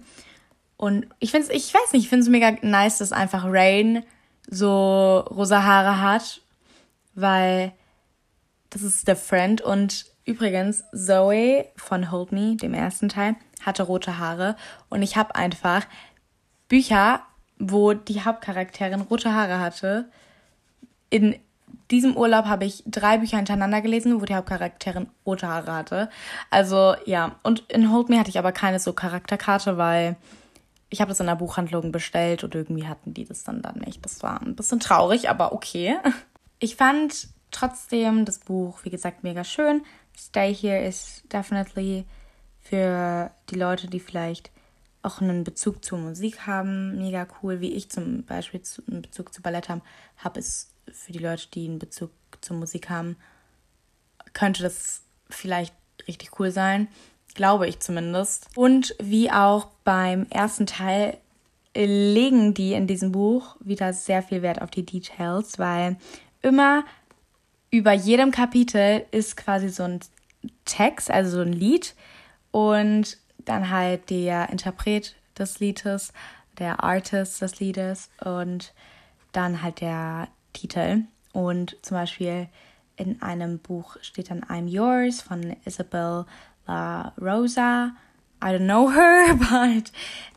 Und 0.77 1.07
ich 1.21 1.31
finde 1.31 1.47
es, 1.49 1.55
ich 1.55 1.73
weiß 1.73 1.93
nicht, 1.93 2.03
ich 2.03 2.09
finde 2.09 2.25
es 2.25 2.29
mega 2.29 2.57
nice, 2.63 2.99
dass 2.99 3.13
einfach 3.13 3.45
Rain 3.47 4.05
so 4.49 5.19
rosa 5.31 5.63
Haare 5.63 6.01
hat, 6.01 6.41
weil 7.15 7.73
das 8.71 8.83
ist 8.83 9.07
der 9.07 9.17
Friend. 9.17 9.61
Und 9.61 10.07
übrigens, 10.25 10.85
Zoe 10.93 11.67
von 11.77 12.11
Hold 12.11 12.33
Me, 12.33 12.57
dem 12.57 12.75
ersten 12.75 13.09
Teil, 13.09 13.37
hatte 13.65 13.85
rote 13.85 14.19
Haare. 14.19 14.57
Und 14.89 15.03
ich 15.03 15.17
habe 15.17 15.35
einfach 15.35 15.87
Bücher, 16.69 17.21
wo 17.59 17.93
die 17.93 18.23
Hauptcharakterin 18.23 19.03
rote 19.03 19.33
Haare 19.33 19.61
hatte. 19.61 20.09
In 21.11 21.37
diesem 21.91 22.17
Urlaub 22.17 22.47
habe 22.47 22.65
ich 22.65 22.83
drei 22.87 23.19
Bücher 23.19 23.37
hintereinander 23.37 23.83
gelesen, 23.83 24.21
wo 24.21 24.25
die 24.25 24.35
Hauptcharakterin 24.35 25.09
rote 25.27 25.49
Haare 25.49 25.73
hatte. 25.73 26.11
Also 26.51 26.95
ja, 27.05 27.37
und 27.43 27.61
in 27.71 27.93
Hold 27.93 28.09
Me 28.09 28.19
hatte 28.19 28.31
ich 28.31 28.39
aber 28.39 28.53
keine 28.53 28.79
so 28.79 28.93
Charakterkarte, 28.93 29.77
weil 29.77 30.17
ich 30.89 31.01
habe 31.01 31.11
das 31.11 31.21
in 31.21 31.27
der 31.27 31.37
Buchhandlung 31.37 31.93
bestellt 31.93 32.45
und 32.45 32.55
irgendwie 32.55 32.87
hatten 32.87 33.15
die 33.15 33.25
das 33.25 33.45
dann 33.45 33.63
dann 33.63 33.79
nicht. 33.79 34.05
Das 34.05 34.23
war 34.23 34.41
ein 34.43 34.57
bisschen 34.57 34.81
traurig, 34.81 35.29
aber 35.29 35.53
okay. 35.53 35.97
Ich 36.65 36.77
fand 36.77 37.27
trotzdem 37.51 38.25
das 38.25 38.39
Buch, 38.39 38.79
wie 38.85 38.91
gesagt, 38.91 39.25
mega 39.25 39.43
schön. 39.43 39.83
Stay 40.17 40.55
Here 40.55 40.85
ist 40.85 41.23
definitely 41.33 42.05
für 42.61 43.31
die 43.51 43.57
Leute, 43.57 43.89
die 43.89 44.01
vielleicht 44.01 44.51
auch 45.03 45.21
einen 45.21 45.45
Bezug 45.45 45.85
zur 45.85 45.99
Musik 45.99 46.47
haben, 46.47 46.97
mega 46.99 47.27
cool, 47.43 47.61
wie 47.61 47.73
ich 47.73 47.91
zum 47.91 48.25
Beispiel 48.25 48.63
einen 48.89 49.03
Bezug 49.03 49.35
zu 49.35 49.43
Ballett 49.43 49.69
habe, 49.69 49.83
habe 50.17 50.39
es 50.39 50.71
für 50.93 51.13
die 51.13 51.19
Leute, 51.19 51.49
die 51.53 51.67
einen 51.67 51.79
Bezug 51.79 52.11
zur 52.41 52.57
Musik 52.57 52.89
haben, 52.89 53.17
könnte 54.33 54.63
das 54.63 55.03
vielleicht 55.29 55.75
richtig 56.07 56.39
cool 56.39 56.51
sein. 56.51 56.89
Glaube 57.35 57.67
ich 57.67 57.81
zumindest. 57.81 58.49
Und 58.57 58.95
wie 59.01 59.31
auch 59.31 59.67
beim 59.85 60.27
ersten 60.31 60.67
Teil 60.67 61.19
legen 61.75 62.53
die 62.53 62.75
in 62.75 62.87
diesem 62.87 63.13
Buch 63.13 63.57
wieder 63.61 63.93
sehr 63.93 64.23
viel 64.23 64.43
Wert 64.43 64.61
auf 64.61 64.71
die 64.71 64.85
Details, 64.85 65.59
weil 65.59 65.97
immer 66.43 66.85
über 67.73 67.93
jedem 67.93 68.31
Kapitel 68.31 69.05
ist 69.11 69.37
quasi 69.37 69.71
so 69.71 69.83
ein 69.83 70.01
Text, 70.67 71.11
also 71.11 71.39
so 71.39 71.41
ein 71.41 71.53
Lied 71.53 71.95
und 72.51 73.17
dann 73.39 73.71
halt 73.71 74.11
der 74.11 74.51
Interpret 74.51 75.17
des 75.39 75.59
Liedes, 75.59 76.13
der 76.59 76.85
Artist 76.85 77.41
des 77.41 77.59
Liedes 77.59 78.11
und 78.23 78.75
dann 79.33 79.63
halt 79.63 79.81
der 79.81 80.29
Titel. 80.53 81.05
Und 81.33 81.77
zum 81.81 81.97
Beispiel 81.97 82.49
in 82.97 83.23
einem 83.23 83.59
Buch 83.59 83.97
steht 84.03 84.31
dann 84.31 84.45
I'm 84.45 84.69
Yours 84.69 85.23
von 85.23 85.57
Isabel 85.65 86.27
La 86.67 87.15
Rosa. 87.19 87.93
I 88.45 88.49
don't 88.49 88.67
know 88.67 88.91
her, 88.93 89.35
but 89.35 89.93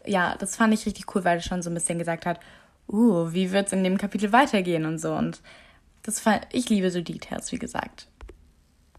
ja, 0.05 0.35
das 0.39 0.55
fand 0.55 0.73
ich 0.73 0.85
richtig 0.85 1.13
cool, 1.13 1.25
weil 1.25 1.39
es 1.39 1.45
schon 1.45 1.61
so 1.61 1.69
ein 1.69 1.73
bisschen 1.73 1.99
gesagt 1.99 2.25
hat, 2.25 2.39
uh, 2.87 3.33
wie 3.33 3.51
wird 3.51 3.67
es 3.67 3.73
in 3.73 3.83
dem 3.83 3.97
Kapitel 3.97 4.31
weitergehen 4.31 4.85
und 4.85 4.99
so. 4.99 5.13
Und 5.13 5.41
das 6.05 6.23
ich 6.51 6.69
liebe 6.69 6.91
so 6.91 7.01
Details, 7.01 7.51
wie 7.51 7.57
gesagt. 7.57 8.07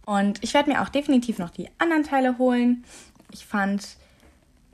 Und 0.04 0.42
ich 0.42 0.54
werde 0.54 0.70
mir 0.70 0.82
auch 0.82 0.88
definitiv 0.88 1.38
noch 1.38 1.50
die 1.50 1.68
anderen 1.78 2.02
Teile 2.02 2.38
holen. 2.38 2.84
Ich 3.32 3.46
fand, 3.46 3.96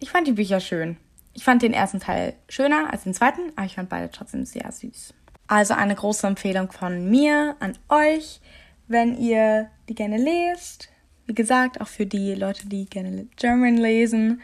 ich 0.01 0.11
fand 0.11 0.27
die 0.27 0.33
Bücher 0.33 0.61
schön. 0.61 0.97
Ich 1.35 1.45
fand 1.45 1.63
den 1.63 1.73
ersten 1.73 2.01
Teil 2.01 2.35
schöner 2.49 2.93
als 2.93 3.05
den 3.05 3.15
zweiten, 3.15 3.53
aber 3.57 3.67
ich 3.67 3.75
fand 3.75 3.89
beide 3.89 4.11
trotzdem 4.11 4.45
sehr 4.45 4.71
süß. 4.71 5.15
Also 5.47 5.75
eine 5.75 5.95
große 5.95 6.27
Empfehlung 6.27 6.71
von 6.73 7.11
mir 7.11 7.57
an 7.61 7.77
euch, 7.89 8.41
wenn 8.89 9.17
ihr 9.19 9.71
die 9.89 9.95
gerne 9.95 10.17
lest. 10.17 10.89
Wie 11.27 11.35
gesagt, 11.35 11.81
auch 11.81 11.89
für 11.89 12.07
die 12.07 12.35
Leute, 12.35 12.69
die 12.69 12.87
gerne 12.87 13.27
German 13.37 13.77
lesen, 13.77 14.41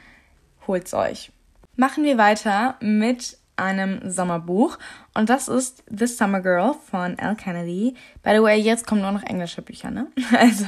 holt's 0.66 0.95
euch. 0.95 1.33
Machen 1.76 2.04
wir 2.04 2.18
weiter 2.18 2.76
mit 2.80 3.38
einem 3.58 4.00
Sommerbuch 4.08 4.78
und 5.14 5.28
das 5.28 5.48
ist 5.48 5.84
The 5.90 6.06
Summer 6.06 6.40
Girl 6.40 6.74
von 6.90 7.18
Al 7.18 7.36
Kennedy. 7.36 7.94
By 8.22 8.30
the 8.34 8.42
way, 8.42 8.58
jetzt 8.60 8.86
kommen 8.86 9.02
nur 9.02 9.12
noch 9.12 9.22
englische 9.22 9.62
Bücher, 9.62 9.90
ne? 9.90 10.08
Also, 10.38 10.66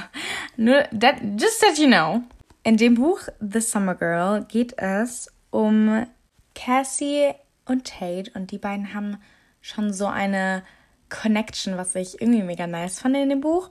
nur, 0.57 0.83
that, 0.99 1.17
just 1.39 1.61
that 1.61 1.79
you 1.79 1.87
know. 1.87 2.23
In 2.63 2.77
dem 2.77 2.95
Buch 2.95 3.21
The 3.41 3.61
Summer 3.61 3.95
Girl 3.95 4.45
geht 4.45 4.77
es 4.79 5.33
um 5.51 6.07
Cassie 6.55 7.33
und 7.65 7.87
Tate 7.87 8.31
und 8.35 8.51
die 8.51 8.59
beiden 8.59 8.93
haben 8.93 9.17
schon 9.61 9.93
so 9.93 10.07
eine 10.07 10.63
Connection, 11.09 11.77
was 11.77 11.95
ich 11.95 12.21
irgendwie 12.21 12.43
mega 12.43 12.67
nice 12.67 13.01
fand 13.01 13.17
in 13.17 13.29
dem 13.29 13.41
Buch. 13.41 13.71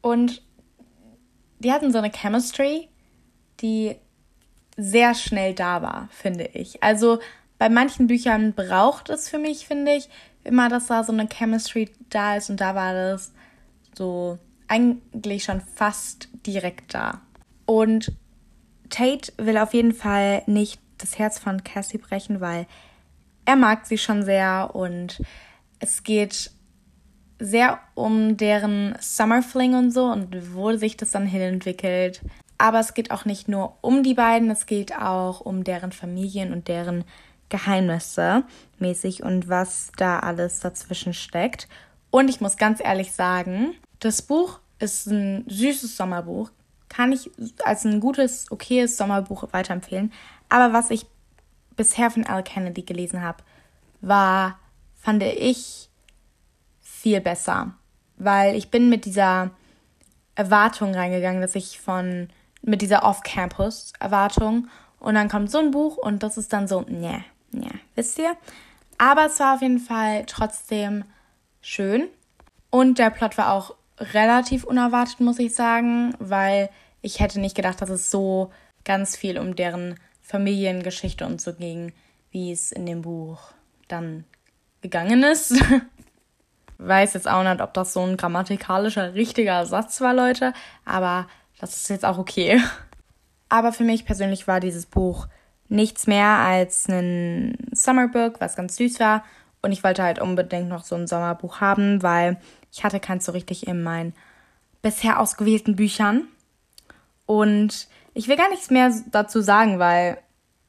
Und 0.00 0.42
die 1.58 1.72
hatten 1.72 1.92
so 1.92 1.98
eine 1.98 2.10
Chemistry, 2.10 2.88
die 3.60 3.96
sehr 4.76 5.14
schnell 5.14 5.54
da 5.54 5.82
war, 5.82 6.08
finde 6.10 6.44
ich. 6.44 6.82
Also 6.82 7.18
bei 7.58 7.68
manchen 7.68 8.06
Büchern 8.06 8.52
braucht 8.52 9.08
es 9.08 9.28
für 9.28 9.38
mich, 9.38 9.66
finde 9.66 9.92
ich, 9.94 10.08
immer, 10.44 10.68
dass 10.68 10.86
da 10.86 11.04
so 11.04 11.12
eine 11.12 11.28
Chemistry 11.28 11.90
da 12.10 12.36
ist 12.36 12.50
und 12.50 12.60
da 12.60 12.74
war 12.74 12.92
das 12.92 13.32
so 13.94 14.38
eigentlich 14.68 15.44
schon 15.44 15.60
fast 15.60 16.28
direkt 16.46 16.94
da. 16.94 17.20
Und 17.64 18.12
Tate 18.90 19.32
will 19.38 19.58
auf 19.58 19.74
jeden 19.74 19.92
Fall 19.92 20.42
nicht 20.46 20.80
das 20.98 21.18
Herz 21.18 21.38
von 21.38 21.64
Cassie 21.64 21.98
brechen, 21.98 22.40
weil 22.40 22.66
er 23.44 23.56
mag 23.56 23.86
sie 23.86 23.98
schon 23.98 24.24
sehr 24.24 24.70
und 24.74 25.20
es 25.78 26.02
geht 26.02 26.50
sehr 27.38 27.78
um 27.94 28.36
deren 28.36 28.96
Summerfling 29.00 29.74
und 29.74 29.90
so 29.90 30.04
und 30.04 30.54
wo 30.54 30.72
sich 30.76 30.96
das 30.96 31.10
dann 31.10 31.26
hin 31.26 31.42
entwickelt. 31.42 32.22
Aber 32.58 32.80
es 32.80 32.94
geht 32.94 33.10
auch 33.10 33.24
nicht 33.24 33.48
nur 33.48 33.76
um 33.82 34.02
die 34.02 34.14
beiden, 34.14 34.50
es 34.50 34.66
geht 34.66 34.96
auch 34.96 35.40
um 35.40 35.62
deren 35.62 35.92
Familien 35.92 36.52
und 36.52 36.68
deren 36.68 37.04
Geheimnisse 37.48 38.44
mäßig 38.78 39.22
und 39.22 39.48
was 39.48 39.90
da 39.96 40.18
alles 40.20 40.60
dazwischen 40.60 41.14
steckt. 41.14 41.68
Und 42.10 42.28
ich 42.28 42.40
muss 42.40 42.56
ganz 42.56 42.80
ehrlich 42.82 43.12
sagen, 43.12 43.74
das 44.00 44.22
Buch 44.22 44.60
ist 44.78 45.06
ein 45.06 45.44
süßes 45.48 45.96
Sommerbuch. 45.96 46.50
Kann 46.88 47.12
ich 47.12 47.30
als 47.64 47.84
ein 47.84 48.00
gutes, 48.00 48.50
okayes 48.50 48.96
Sommerbuch 48.96 49.52
weiterempfehlen. 49.52 50.12
Aber 50.48 50.72
was 50.72 50.90
ich 50.90 51.06
bisher 51.76 52.10
von 52.10 52.26
Al 52.26 52.42
Kennedy 52.42 52.82
gelesen 52.82 53.22
habe, 53.22 53.42
war, 54.00 54.58
fand 54.94 55.22
ich, 55.22 55.88
viel 56.80 57.20
besser. 57.20 57.74
Weil 58.16 58.54
ich 58.54 58.70
bin 58.70 58.88
mit 58.88 59.04
dieser 59.04 59.50
Erwartung 60.34 60.94
reingegangen, 60.94 61.42
dass 61.42 61.54
ich 61.54 61.80
von, 61.80 62.28
mit 62.62 62.82
dieser 62.82 63.04
Off-Campus-Erwartung 63.04 64.68
und 64.98 65.14
dann 65.14 65.28
kommt 65.28 65.50
so 65.50 65.58
ein 65.58 65.70
Buch 65.70 65.96
und 65.96 66.22
das 66.22 66.38
ist 66.38 66.52
dann 66.52 66.68
so, 66.68 66.82
ne, 66.82 67.24
ne, 67.50 67.70
wisst 67.94 68.18
ihr? 68.18 68.36
Aber 68.98 69.26
es 69.26 69.38
war 69.40 69.54
auf 69.54 69.62
jeden 69.62 69.78
Fall 69.78 70.24
trotzdem 70.26 71.04
schön 71.60 72.08
und 72.70 72.98
der 72.98 73.10
Plot 73.10 73.36
war 73.38 73.52
auch 73.52 73.74
relativ 73.98 74.64
unerwartet, 74.64 75.20
muss 75.20 75.38
ich 75.38 75.54
sagen, 75.54 76.14
weil 76.18 76.70
ich 77.02 77.20
hätte 77.20 77.40
nicht 77.40 77.56
gedacht, 77.56 77.80
dass 77.80 77.90
es 77.90 78.10
so 78.10 78.50
ganz 78.84 79.16
viel 79.16 79.38
um 79.38 79.56
deren 79.56 79.98
Familiengeschichte 80.22 81.24
und 81.24 81.40
so 81.40 81.52
ging, 81.52 81.92
wie 82.30 82.52
es 82.52 82.72
in 82.72 82.86
dem 82.86 83.02
Buch 83.02 83.38
dann 83.88 84.24
gegangen 84.82 85.22
ist. 85.22 85.54
Weiß 86.78 87.14
jetzt 87.14 87.28
auch 87.28 87.42
nicht, 87.42 87.60
ob 87.60 87.72
das 87.74 87.92
so 87.92 88.02
ein 88.02 88.16
grammatikalischer 88.16 89.14
richtiger 89.14 89.64
Satz 89.66 90.00
war, 90.00 90.12
Leute, 90.12 90.52
aber 90.84 91.26
das 91.58 91.76
ist 91.76 91.88
jetzt 91.88 92.04
auch 92.04 92.18
okay. 92.18 92.60
Aber 93.48 93.72
für 93.72 93.84
mich 93.84 94.04
persönlich 94.04 94.48
war 94.48 94.58
dieses 94.58 94.86
Buch 94.86 95.28
nichts 95.68 96.06
mehr 96.06 96.26
als 96.26 96.88
ein 96.88 97.56
Summerbook, 97.72 98.40
was 98.40 98.56
ganz 98.56 98.76
süß 98.76 99.00
war. 99.00 99.24
Und 99.62 99.72
ich 99.72 99.82
wollte 99.82 100.02
halt 100.02 100.20
unbedingt 100.20 100.68
noch 100.68 100.84
so 100.84 100.94
ein 100.94 101.06
Sommerbuch 101.06 101.60
haben, 101.60 102.02
weil 102.02 102.38
ich 102.72 102.84
hatte 102.84 103.00
keins 103.00 103.24
so 103.24 103.32
richtig 103.32 103.66
in 103.66 103.82
meinen 103.82 104.14
bisher 104.82 105.18
ausgewählten 105.18 105.76
Büchern. 105.76 106.28
Und 107.26 107.88
ich 108.14 108.28
will 108.28 108.36
gar 108.36 108.48
nichts 108.50 108.70
mehr 108.70 108.92
dazu 109.10 109.40
sagen, 109.40 109.78
weil 109.78 110.18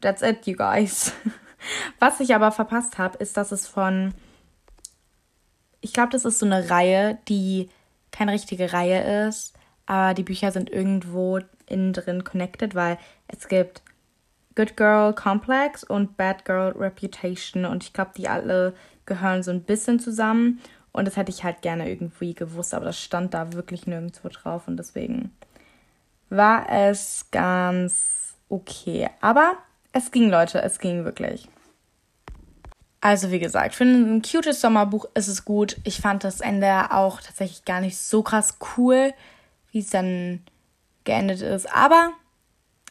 that's 0.02 0.22
it, 0.22 0.48
you 0.48 0.56
guys. 0.56 1.14
Was 2.00 2.20
ich 2.20 2.34
aber 2.34 2.52
verpasst 2.52 2.98
habe, 2.98 3.18
ist, 3.18 3.38
dass 3.38 3.52
es 3.52 3.68
von. 3.68 4.14
Ich 5.82 5.94
glaube, 5.94 6.10
das 6.10 6.26
ist 6.26 6.40
so 6.40 6.46
eine 6.46 6.70
Reihe, 6.70 7.20
die 7.28 7.70
keine 8.12 8.32
richtige 8.32 8.74
Reihe 8.74 9.28
ist, 9.28 9.54
aber 9.86 10.14
die 10.14 10.24
Bücher 10.24 10.52
sind 10.52 10.70
irgendwo 10.70 11.40
innen 11.68 11.94
drin 11.94 12.24
connected, 12.24 12.74
weil 12.74 12.98
es 13.28 13.48
gibt 13.48 13.84
Good 14.58 14.76
Girl 14.76 15.14
Complex 15.14 15.84
und 15.84 16.18
Bad 16.18 16.44
Girl 16.44 16.72
Reputation 16.76 17.64
und 17.64 17.84
ich 17.84 17.94
glaube, 17.94 18.10
die 18.18 18.28
alle 18.28 18.74
gehören 19.06 19.44
so 19.44 19.52
ein 19.52 19.62
bisschen 19.62 20.00
zusammen 20.00 20.60
und 20.92 21.06
das 21.06 21.16
hätte 21.16 21.30
ich 21.30 21.44
halt 21.44 21.62
gerne 21.62 21.88
irgendwie 21.88 22.34
gewusst, 22.34 22.74
aber 22.74 22.86
das 22.86 23.00
stand 23.00 23.36
da 23.36 23.54
wirklich 23.54 23.86
nirgendwo 23.86 24.30
drauf 24.30 24.68
und 24.68 24.78
deswegen 24.78 25.32
war 26.32 26.68
es 26.72 27.28
ganz 27.30 28.34
okay. 28.50 29.08
Aber 29.22 29.54
es 29.94 30.10
ging, 30.10 30.28
Leute, 30.28 30.60
es 30.64 30.80
ging 30.80 31.06
wirklich. 31.06 31.48
Also 33.00 33.30
wie 33.30 33.40
gesagt, 33.40 33.76
für 33.76 33.84
ein 33.84 34.24
cutes 34.24 34.60
Sommerbuch 34.60 35.06
ist 35.14 35.28
es 35.28 35.46
gut. 35.46 35.78
Ich 35.84 36.02
fand 36.02 36.24
das 36.24 36.42
Ende 36.42 36.92
auch 36.92 37.22
tatsächlich 37.22 37.64
gar 37.64 37.80
nicht 37.80 38.00
so 38.00 38.24
krass 38.24 38.58
cool, 38.76 39.14
wie 39.72 39.80
es 39.80 39.92
dann 39.92 40.42
geendet 41.04 41.42
ist. 41.42 41.72
Aber 41.72 42.14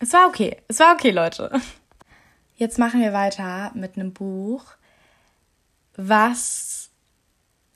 es 0.01 0.13
war 0.13 0.29
okay. 0.29 0.57
Es 0.69 0.81
war 0.81 0.95
okay, 0.95 1.11
Leute. 1.11 1.51
Jetzt 2.57 2.79
machen 2.79 3.01
wir 3.01 3.13
weiter 3.13 3.71
mit 3.75 3.97
einem 3.97 4.13
Buch, 4.13 4.65
was 5.97 6.91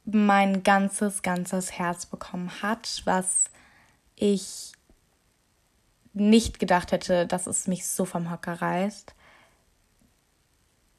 mein 0.04 0.62
ganzes, 0.62 1.22
ganzes 1.22 1.72
Herz 1.72 2.06
bekommen 2.06 2.50
hat, 2.62 3.02
was 3.04 3.44
ich 4.16 4.72
nicht 6.12 6.58
gedacht 6.58 6.92
hätte, 6.92 7.26
dass 7.26 7.46
es 7.46 7.66
mich 7.66 7.86
so 7.86 8.04
vom 8.04 8.30
Hocker 8.30 8.60
reißt. 8.60 9.14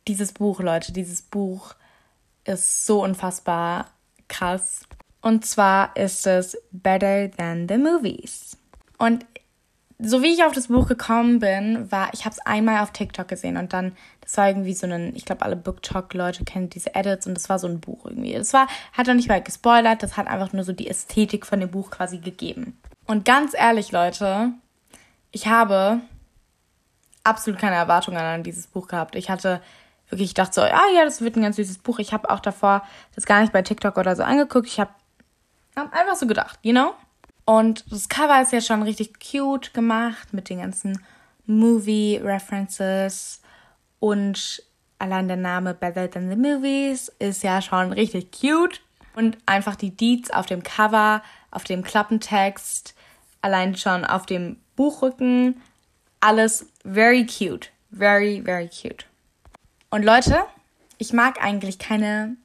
Dieses 0.07 0.31
Buch, 0.31 0.59
Leute, 0.59 0.91
dieses 0.91 1.21
Buch 1.21 1.75
ist 2.43 2.85
so 2.85 3.03
unfassbar 3.03 3.91
krass. 4.27 4.81
Und 5.21 5.45
zwar 5.45 5.95
ist 5.95 6.25
es 6.25 6.57
Better 6.71 7.29
Than 7.31 7.67
the 7.67 7.77
Movies. 7.77 8.57
Und 8.97 9.25
so 10.03 10.21
wie 10.23 10.33
ich 10.33 10.43
auf 10.43 10.53
das 10.53 10.67
Buch 10.67 10.87
gekommen 10.87 11.39
bin, 11.39 11.91
war, 11.91 12.09
ich 12.13 12.25
habe 12.25 12.33
es 12.33 12.39
einmal 12.45 12.81
auf 12.81 12.91
TikTok 12.91 13.27
gesehen 13.27 13.57
und 13.57 13.73
dann, 13.73 13.95
das 14.21 14.37
war 14.37 14.47
irgendwie 14.47 14.73
so 14.73 14.87
ein, 14.87 15.15
ich 15.15 15.25
glaube, 15.25 15.43
alle 15.43 15.55
BookTok-Leute 15.55 16.43
kennen 16.43 16.69
diese 16.69 16.95
Edits 16.95 17.27
und 17.27 17.35
das 17.35 17.49
war 17.49 17.59
so 17.59 17.67
ein 17.67 17.79
Buch 17.79 18.05
irgendwie. 18.05 18.33
Das 18.33 18.53
war, 18.53 18.67
hat 18.93 19.09
auch 19.09 19.13
nicht 19.13 19.29
mal 19.29 19.41
gespoilert, 19.41 20.03
das 20.03 20.17
hat 20.17 20.27
einfach 20.27 20.53
nur 20.53 20.63
so 20.63 20.73
die 20.73 20.89
Ästhetik 20.89 21.45
von 21.45 21.59
dem 21.59 21.69
Buch 21.69 21.91
quasi 21.91 22.17
gegeben. 22.17 22.79
Und 23.05 23.25
ganz 23.25 23.53
ehrlich, 23.53 23.91
Leute, 23.91 24.53
ich 25.31 25.47
habe 25.47 26.01
absolut 27.23 27.59
keine 27.59 27.75
Erwartungen 27.75 28.17
an 28.17 28.43
dieses 28.43 28.67
Buch 28.67 28.87
gehabt. 28.87 29.15
Ich 29.15 29.29
hatte 29.29 29.61
wirklich, 30.09 30.29
ich 30.29 30.33
dachte 30.33 30.53
so, 30.53 30.61
ah 30.61 30.89
ja, 30.95 31.05
das 31.05 31.21
wird 31.21 31.35
ein 31.35 31.43
ganz 31.43 31.55
süßes 31.55 31.79
Buch. 31.79 31.99
Ich 31.99 32.13
habe 32.13 32.29
auch 32.29 32.39
davor 32.39 32.83
das 33.15 33.25
gar 33.25 33.41
nicht 33.41 33.53
bei 33.53 33.61
TikTok 33.61 33.97
oder 33.97 34.15
so 34.15 34.23
angeguckt. 34.23 34.67
Ich 34.67 34.79
habe 34.79 34.91
hab 35.75 35.93
einfach 35.93 36.15
so 36.15 36.27
gedacht, 36.27 36.59
you 36.63 36.71
know? 36.71 36.93
Und 37.45 37.91
das 37.91 38.09
Cover 38.09 38.41
ist 38.41 38.53
ja 38.53 38.61
schon 38.61 38.83
richtig 38.83 39.19
cute 39.19 39.73
gemacht 39.73 40.33
mit 40.33 40.49
den 40.49 40.59
ganzen 40.59 41.03
Movie-References 41.45 43.41
und 43.99 44.63
allein 44.99 45.27
der 45.27 45.37
Name 45.37 45.73
Better 45.73 46.09
Than 46.09 46.29
the 46.29 46.35
Movies 46.35 47.09
ist 47.19 47.43
ja 47.43 47.61
schon 47.61 47.91
richtig 47.91 48.31
cute. 48.31 48.81
Und 49.13 49.37
einfach 49.45 49.75
die 49.75 49.95
Deeds 49.95 50.31
auf 50.31 50.45
dem 50.45 50.63
Cover, 50.63 51.21
auf 51.49 51.65
dem 51.65 51.83
Klappentext, 51.83 52.95
allein 53.41 53.75
schon 53.75 54.05
auf 54.05 54.25
dem 54.25 54.57
Buchrücken. 54.77 55.61
Alles 56.21 56.67
very 56.85 57.25
cute. 57.25 57.69
Very, 57.91 58.41
very 58.43 58.69
cute. 58.69 59.05
Und 59.89 60.05
Leute, 60.05 60.43
ich 60.97 61.11
mag 61.11 61.43
eigentlich 61.43 61.77
keine 61.77 62.37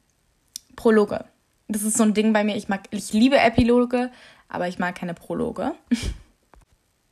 Prologe. 0.74 1.24
Das 1.68 1.82
ist 1.82 1.96
so 1.96 2.02
ein 2.02 2.14
Ding 2.14 2.32
bei 2.32 2.42
mir. 2.42 2.56
Ich 2.56 2.68
mag, 2.68 2.82
ich 2.90 3.12
liebe 3.12 3.38
Epiloge, 3.38 4.10
aber 4.48 4.68
ich 4.68 4.78
mag 4.78 4.94
keine 4.94 5.14
Prologe. 5.14 5.74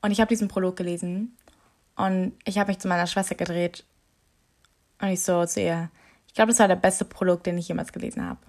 Und 0.02 0.10
ich 0.10 0.20
habe 0.20 0.28
diesen 0.28 0.48
Prolog 0.48 0.76
gelesen 0.76 1.34
und 1.96 2.34
ich 2.44 2.58
habe 2.58 2.68
mich 2.68 2.78
zu 2.78 2.88
meiner 2.88 3.06
Schwester 3.06 3.36
gedreht 3.36 3.84
und 5.00 5.08
ich 5.08 5.22
so 5.22 5.46
zu 5.46 5.62
ihr, 5.62 5.90
ich 6.26 6.34
glaube, 6.34 6.50
das 6.50 6.58
war 6.58 6.68
der 6.68 6.76
beste 6.76 7.04
Prolog, 7.06 7.42
den 7.42 7.56
ich 7.56 7.68
jemals 7.68 7.92
gelesen 7.92 8.22
habe. 8.28 8.40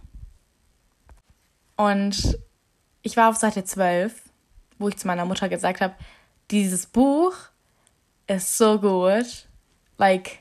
Und 1.78 2.38
ich 3.04 3.16
war 3.16 3.30
auf 3.30 3.38
Seite 3.38 3.64
12, 3.64 4.22
wo 4.80 4.90
ich 4.90 4.98
zu 4.98 5.08
meiner 5.08 5.26
Mutter 5.26 5.48
gesagt 5.48 5.82
habe, 5.82 5.96
dieses 6.52 6.88
Buch 6.88 7.34
ist 8.28 8.58
so 8.58 8.80
gut. 8.80 9.48
Like, 9.98 10.40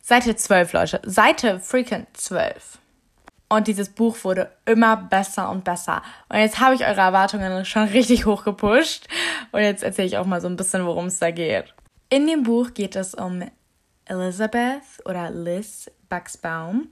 Seite 0.00 0.36
12, 0.36 0.72
Leute. 0.72 1.02
Seite 1.04 1.60
freaking 1.60 2.06
12. 2.12 2.78
Und 3.48 3.68
dieses 3.68 3.90
Buch 3.90 4.16
wurde 4.24 4.50
immer 4.64 4.96
besser 4.96 5.50
und 5.50 5.62
besser. 5.62 6.02
Und 6.28 6.38
jetzt 6.38 6.58
habe 6.58 6.74
ich 6.74 6.84
eure 6.84 7.00
Erwartungen 7.00 7.64
schon 7.64 7.84
richtig 7.84 8.26
hoch 8.26 8.44
gepusht. 8.44 9.06
Und 9.52 9.60
jetzt 9.60 9.84
erzähle 9.84 10.08
ich 10.08 10.18
auch 10.18 10.26
mal 10.26 10.40
so 10.40 10.48
ein 10.48 10.56
bisschen, 10.56 10.84
worum 10.84 11.06
es 11.06 11.20
da 11.20 11.30
geht. 11.30 11.72
In 12.08 12.26
dem 12.26 12.42
Buch 12.42 12.74
geht 12.74 12.96
es 12.96 13.14
um 13.14 13.42
Elizabeth 14.04 14.82
oder 15.04 15.30
Liz 15.30 15.90
Bucksbaum 16.08 16.90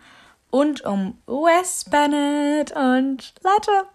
und 0.50 0.84
um 0.84 1.18
Wes 1.26 1.84
Bennett. 1.90 2.72
Und 2.72 3.34
Leute, 3.42 3.88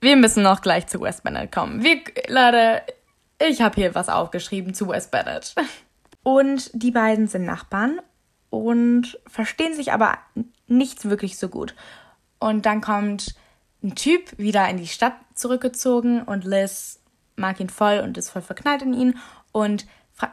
wir 0.00 0.16
müssen 0.16 0.42
noch 0.42 0.60
gleich 0.60 0.86
zu 0.88 1.00
Wes 1.00 1.20
Bennett 1.20 1.52
kommen. 1.52 1.82
Wir, 1.82 2.00
Leute, 2.26 2.82
ich 3.40 3.60
habe 3.60 3.76
hier 3.76 3.94
was 3.94 4.08
aufgeschrieben 4.08 4.74
zu 4.74 4.88
Wes 4.88 5.08
Bennett. 5.08 5.54
Und 6.24 6.70
die 6.74 6.90
beiden 6.90 7.26
sind 7.26 7.46
Nachbarn 7.46 8.00
und 8.50 9.18
verstehen 9.26 9.74
sich 9.74 9.92
aber 9.92 10.18
nicht 10.68 11.04
wirklich 11.08 11.38
so 11.38 11.48
gut. 11.48 11.74
Und 12.38 12.66
dann 12.66 12.80
kommt 12.80 13.34
ein 13.82 13.94
Typ 13.94 14.36
wieder 14.38 14.68
in 14.68 14.76
die 14.76 14.86
Stadt 14.86 15.14
zurückgezogen 15.34 16.22
und 16.22 16.44
Liz 16.44 17.00
mag 17.36 17.60
ihn 17.60 17.70
voll 17.70 18.00
und 18.00 18.18
ist 18.18 18.30
voll 18.30 18.42
verknallt 18.42 18.82
in 18.82 18.94
ihn. 18.94 19.18
Und 19.52 19.86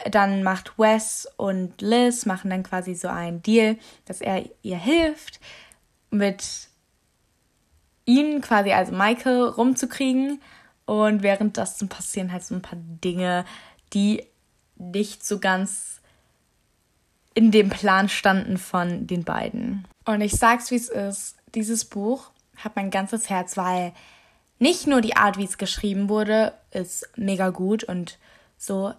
dann 0.09 0.43
macht 0.43 0.77
Wes 0.77 1.27
und 1.37 1.81
Liz 1.81 2.25
machen 2.25 2.49
dann 2.49 2.63
quasi 2.63 2.95
so 2.95 3.07
einen 3.07 3.41
Deal, 3.43 3.77
dass 4.05 4.21
er 4.21 4.43
ihr 4.63 4.77
hilft, 4.77 5.39
mit 6.09 6.69
ihn 8.05 8.41
quasi, 8.41 8.71
also 8.71 8.93
Michael, 8.93 9.43
rumzukriegen. 9.43 10.41
Und 10.85 11.23
während 11.23 11.57
das 11.57 11.77
passieren 11.87 12.31
halt 12.31 12.43
so 12.43 12.55
ein 12.55 12.61
paar 12.61 12.79
Dinge, 12.79 13.45
die 13.93 14.25
nicht 14.75 15.25
so 15.25 15.39
ganz 15.39 16.01
in 17.35 17.51
dem 17.51 17.69
Plan 17.69 18.09
standen 18.09 18.57
von 18.57 19.05
den 19.05 19.23
beiden. 19.23 19.85
Und 20.05 20.21
ich 20.21 20.31
sag's 20.33 20.71
wie 20.71 20.75
es 20.75 20.89
ist, 20.89 21.35
dieses 21.53 21.85
Buch 21.85 22.31
hat 22.57 22.75
mein 22.75 22.89
ganzes 22.89 23.29
Herz, 23.29 23.57
weil 23.57 23.93
nicht 24.57 24.87
nur 24.87 25.01
die 25.01 25.15
Art, 25.15 25.37
wie 25.37 25.43
es 25.43 25.57
geschrieben 25.57 26.09
wurde, 26.09 26.53
ist 26.71 27.07
mega 27.17 27.49
gut 27.49 27.83
und 27.83 28.17
so, 28.57 28.93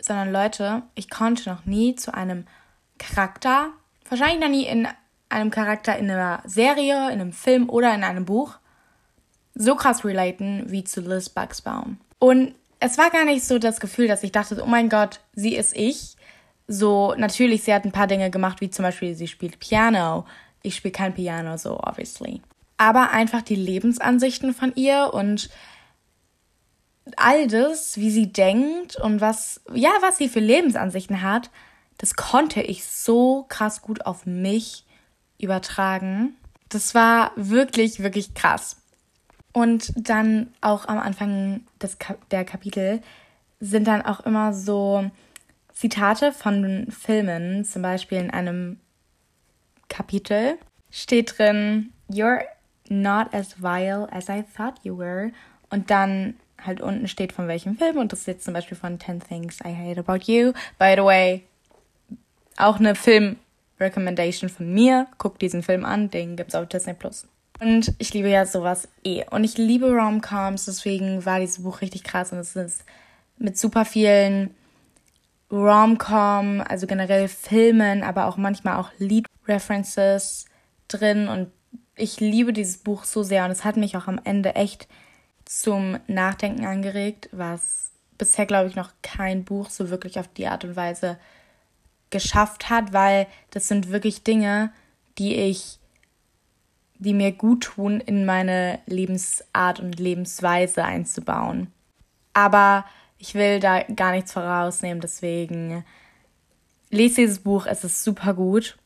sondern 0.00 0.30
Leute, 0.30 0.82
ich 0.94 1.10
konnte 1.10 1.48
noch 1.48 1.64
nie 1.64 1.96
zu 1.96 2.12
einem 2.14 2.46
Charakter, 2.98 3.70
wahrscheinlich 4.08 4.40
noch 4.40 4.48
nie 4.48 4.66
in 4.66 4.86
einem 5.30 5.50
Charakter 5.50 5.96
in 5.96 6.10
einer 6.10 6.42
Serie, 6.44 7.06
in 7.10 7.20
einem 7.20 7.32
Film 7.32 7.70
oder 7.70 7.94
in 7.94 8.04
einem 8.04 8.26
Buch, 8.26 8.56
so 9.54 9.74
krass 9.74 10.04
relaten 10.04 10.70
wie 10.70 10.84
zu 10.84 11.00
Liz 11.00 11.30
Bugsbaum. 11.30 11.98
Und 12.18 12.54
es 12.78 12.98
war 12.98 13.10
gar 13.10 13.24
nicht 13.24 13.44
so 13.44 13.58
das 13.58 13.80
Gefühl, 13.80 14.08
dass 14.08 14.22
ich 14.22 14.32
dachte, 14.32 14.60
oh 14.62 14.66
mein 14.66 14.88
Gott, 14.88 15.20
sie 15.34 15.54
ist 15.54 15.76
ich. 15.76 16.16
So, 16.72 17.16
natürlich, 17.16 17.64
sie 17.64 17.74
hat 17.74 17.84
ein 17.84 17.90
paar 17.90 18.06
Dinge 18.06 18.30
gemacht, 18.30 18.60
wie 18.60 18.70
zum 18.70 18.84
Beispiel, 18.84 19.16
sie 19.16 19.26
spielt 19.26 19.58
Piano. 19.58 20.24
Ich 20.62 20.76
spiele 20.76 20.92
kein 20.92 21.12
Piano, 21.12 21.56
so, 21.56 21.80
obviously. 21.80 22.42
Aber 22.76 23.10
einfach 23.10 23.42
die 23.42 23.56
Lebensansichten 23.56 24.54
von 24.54 24.72
ihr 24.76 25.10
und 25.12 25.50
all 27.16 27.48
das, 27.48 27.96
wie 27.96 28.12
sie 28.12 28.32
denkt 28.32 28.94
und 28.94 29.20
was, 29.20 29.60
ja, 29.74 29.90
was 30.00 30.18
sie 30.18 30.28
für 30.28 30.38
Lebensansichten 30.38 31.22
hat, 31.22 31.50
das 31.98 32.14
konnte 32.14 32.62
ich 32.62 32.84
so 32.84 33.46
krass 33.48 33.82
gut 33.82 34.06
auf 34.06 34.24
mich 34.24 34.84
übertragen. 35.40 36.36
Das 36.68 36.94
war 36.94 37.32
wirklich, 37.34 37.98
wirklich 37.98 38.34
krass. 38.34 38.76
Und 39.52 39.92
dann 39.96 40.54
auch 40.60 40.86
am 40.86 41.00
Anfang 41.00 41.62
des 41.82 41.98
Kap 41.98 42.28
der 42.30 42.44
Kapitel 42.44 43.02
sind 43.58 43.88
dann 43.88 44.02
auch 44.02 44.20
immer 44.20 44.54
so 44.54 45.10
Zitate 45.80 46.32
von 46.32 46.88
Filmen, 46.90 47.64
zum 47.64 47.80
Beispiel 47.80 48.18
in 48.18 48.30
einem 48.30 48.78
Kapitel 49.88 50.58
steht 50.90 51.38
drin, 51.38 51.94
You're 52.10 52.42
not 52.90 53.32
as 53.32 53.62
vile 53.62 54.06
as 54.12 54.28
I 54.28 54.44
thought 54.54 54.74
you 54.82 54.98
were. 54.98 55.32
Und 55.70 55.90
dann 55.90 56.34
halt 56.62 56.82
unten 56.82 57.08
steht 57.08 57.32
von 57.32 57.48
welchem 57.48 57.78
Film 57.78 57.96
und 57.96 58.12
das 58.12 58.20
ist 58.20 58.26
jetzt 58.26 58.44
zum 58.44 58.52
Beispiel 58.52 58.76
von 58.76 59.00
10 59.00 59.20
Things 59.20 59.60
I 59.60 59.74
Hate 59.74 60.00
About 60.00 60.30
You. 60.30 60.52
By 60.78 60.96
the 60.98 61.02
way, 61.02 61.44
auch 62.58 62.78
eine 62.78 62.94
Film-Recommendation 62.94 64.50
von 64.50 64.70
mir. 64.74 65.06
Guckt 65.16 65.40
diesen 65.40 65.62
Film 65.62 65.86
an, 65.86 66.10
den 66.10 66.36
gibt's 66.36 66.54
auf 66.54 66.68
Disney 66.68 66.92
Plus. 66.92 67.26
Und 67.58 67.94
ich 67.96 68.12
liebe 68.12 68.28
ja 68.28 68.44
sowas 68.44 68.86
eh. 69.02 69.24
Und 69.30 69.44
ich 69.44 69.56
liebe 69.56 69.90
Rom-Coms, 69.90 70.66
deswegen 70.66 71.24
war 71.24 71.40
dieses 71.40 71.62
Buch 71.62 71.80
richtig 71.80 72.04
krass. 72.04 72.32
Und 72.32 72.38
es 72.40 72.54
ist 72.54 72.84
mit 73.38 73.56
super 73.56 73.86
vielen 73.86 74.54
Rom-Com, 75.50 76.62
also 76.66 76.86
generell 76.86 77.28
Filmen, 77.28 78.02
aber 78.02 78.26
auch 78.26 78.36
manchmal 78.36 78.76
auch 78.76 78.90
Lead-References 78.98 80.46
drin. 80.88 81.28
Und 81.28 81.50
ich 81.96 82.20
liebe 82.20 82.52
dieses 82.52 82.78
Buch 82.78 83.04
so 83.04 83.22
sehr. 83.22 83.44
Und 83.44 83.50
es 83.50 83.64
hat 83.64 83.76
mich 83.76 83.96
auch 83.96 84.06
am 84.06 84.20
Ende 84.22 84.54
echt 84.54 84.88
zum 85.44 85.98
Nachdenken 86.06 86.64
angeregt, 86.64 87.28
was 87.32 87.90
bisher, 88.16 88.46
glaube 88.46 88.68
ich, 88.68 88.76
noch 88.76 88.92
kein 89.02 89.44
Buch 89.44 89.70
so 89.70 89.90
wirklich 89.90 90.18
auf 90.20 90.28
die 90.28 90.46
Art 90.46 90.64
und 90.64 90.76
Weise 90.76 91.18
geschafft 92.10 92.70
hat, 92.70 92.92
weil 92.92 93.26
das 93.50 93.66
sind 93.66 93.90
wirklich 93.90 94.22
Dinge, 94.22 94.72
die 95.18 95.34
ich 95.34 95.80
die 97.00 97.14
mir 97.14 97.32
gut 97.32 97.62
tun, 97.62 97.98
in 97.98 98.26
meine 98.26 98.78
Lebensart 98.86 99.80
und 99.80 99.98
Lebensweise 99.98 100.84
einzubauen. 100.84 101.72
Aber 102.34 102.84
ich 103.20 103.34
will 103.34 103.60
da 103.60 103.82
gar 103.82 104.12
nichts 104.12 104.32
vorausnehmen, 104.32 105.00
deswegen 105.00 105.84
lese 106.88 107.16
dieses 107.16 107.40
Buch, 107.40 107.66
es 107.66 107.84
ist 107.84 108.02
super 108.02 108.32
gut. 108.32 108.78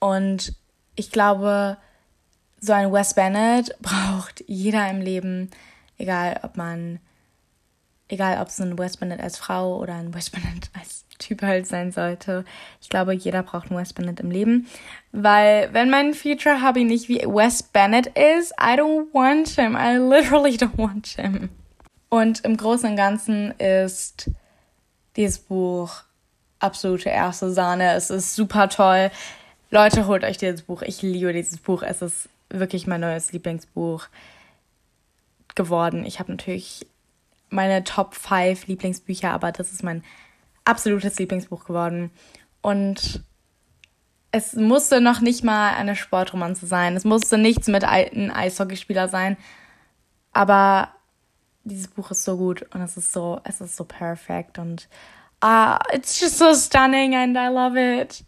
Und 0.00 0.54
ich 0.96 1.12
glaube, 1.12 1.78
so 2.60 2.72
ein 2.72 2.92
Wes 2.92 3.14
Bennett 3.14 3.76
braucht 3.80 4.44
jeder 4.48 4.90
im 4.90 5.00
Leben, 5.00 5.50
egal 5.98 6.40
ob 6.42 6.56
man, 6.56 6.98
egal 8.08 8.42
ob 8.42 8.48
es 8.48 8.60
ein 8.60 8.76
Wes 8.76 8.96
Bennett 8.96 9.20
als 9.20 9.38
Frau 9.38 9.78
oder 9.78 9.94
ein 9.94 10.12
Wes 10.12 10.30
Bennett 10.30 10.68
als 10.78 11.04
Typ 11.18 11.42
halt 11.42 11.68
sein 11.68 11.92
sollte. 11.92 12.44
Ich 12.80 12.88
glaube, 12.88 13.12
jeder 13.12 13.44
braucht 13.44 13.70
einen 13.70 13.78
Wes 13.78 13.92
Bennett 13.92 14.18
im 14.18 14.32
Leben. 14.32 14.66
Weil, 15.12 15.72
wenn 15.72 15.90
mein 15.90 16.14
Future 16.14 16.66
Hobby 16.66 16.82
nicht 16.82 17.08
wie 17.08 17.20
Wes 17.20 17.62
Bennett 17.62 18.08
ist, 18.08 18.52
I 18.52 18.74
don't 18.74 19.12
want 19.12 19.48
him. 19.50 19.76
I 19.76 19.96
literally 19.96 20.56
don't 20.56 20.76
want 20.76 21.06
him. 21.06 21.50
Und 22.10 22.44
im 22.44 22.56
Großen 22.56 22.90
und 22.90 22.96
Ganzen 22.96 23.52
ist 23.52 24.30
dieses 25.16 25.38
Buch 25.38 26.02
absolute 26.58 27.08
erste 27.08 27.52
Sahne. 27.52 27.94
Es 27.94 28.10
ist 28.10 28.34
super 28.34 28.68
toll. 28.68 29.10
Leute, 29.70 30.06
holt 30.06 30.24
euch 30.24 30.36
dieses 30.36 30.62
Buch. 30.62 30.82
Ich 30.82 31.02
liebe 31.02 31.32
dieses 31.32 31.58
Buch. 31.58 31.82
Es 31.82 32.02
ist 32.02 32.28
wirklich 32.50 32.86
mein 32.88 33.00
neues 33.00 33.32
Lieblingsbuch 33.32 34.08
geworden. 35.54 36.04
Ich 36.04 36.18
habe 36.18 36.32
natürlich 36.32 36.84
meine 37.48 37.84
Top 37.84 38.14
5 38.14 38.66
Lieblingsbücher, 38.66 39.30
aber 39.30 39.52
das 39.52 39.72
ist 39.72 39.84
mein 39.84 40.02
absolutes 40.64 41.18
Lieblingsbuch 41.18 41.64
geworden. 41.64 42.10
Und 42.60 43.22
es 44.32 44.54
musste 44.54 45.00
noch 45.00 45.20
nicht 45.20 45.44
mal 45.44 45.74
eine 45.74 45.94
Sportromanze 45.94 46.66
sein. 46.66 46.96
Es 46.96 47.04
musste 47.04 47.38
nichts 47.38 47.68
mit 47.68 47.84
alten 47.84 48.30
Eishockeyspieler 48.30 49.08
sein. 49.08 49.36
Aber 50.32 50.88
dieses 51.64 51.88
Buch 51.88 52.10
ist 52.10 52.24
so 52.24 52.36
gut 52.36 52.62
und 52.74 52.80
es 52.80 52.96
ist 52.96 53.12
so, 53.12 53.40
es 53.44 53.60
ist 53.60 53.76
so 53.76 53.84
perfekt 53.84 54.58
und 54.58 54.88
ah, 55.40 55.76
uh, 55.76 55.78
it's 55.92 56.20
just 56.20 56.38
so 56.38 56.54
stunning 56.54 57.14
and 57.14 57.36
I 57.36 57.48
love 57.48 57.78
it. 57.78 58.24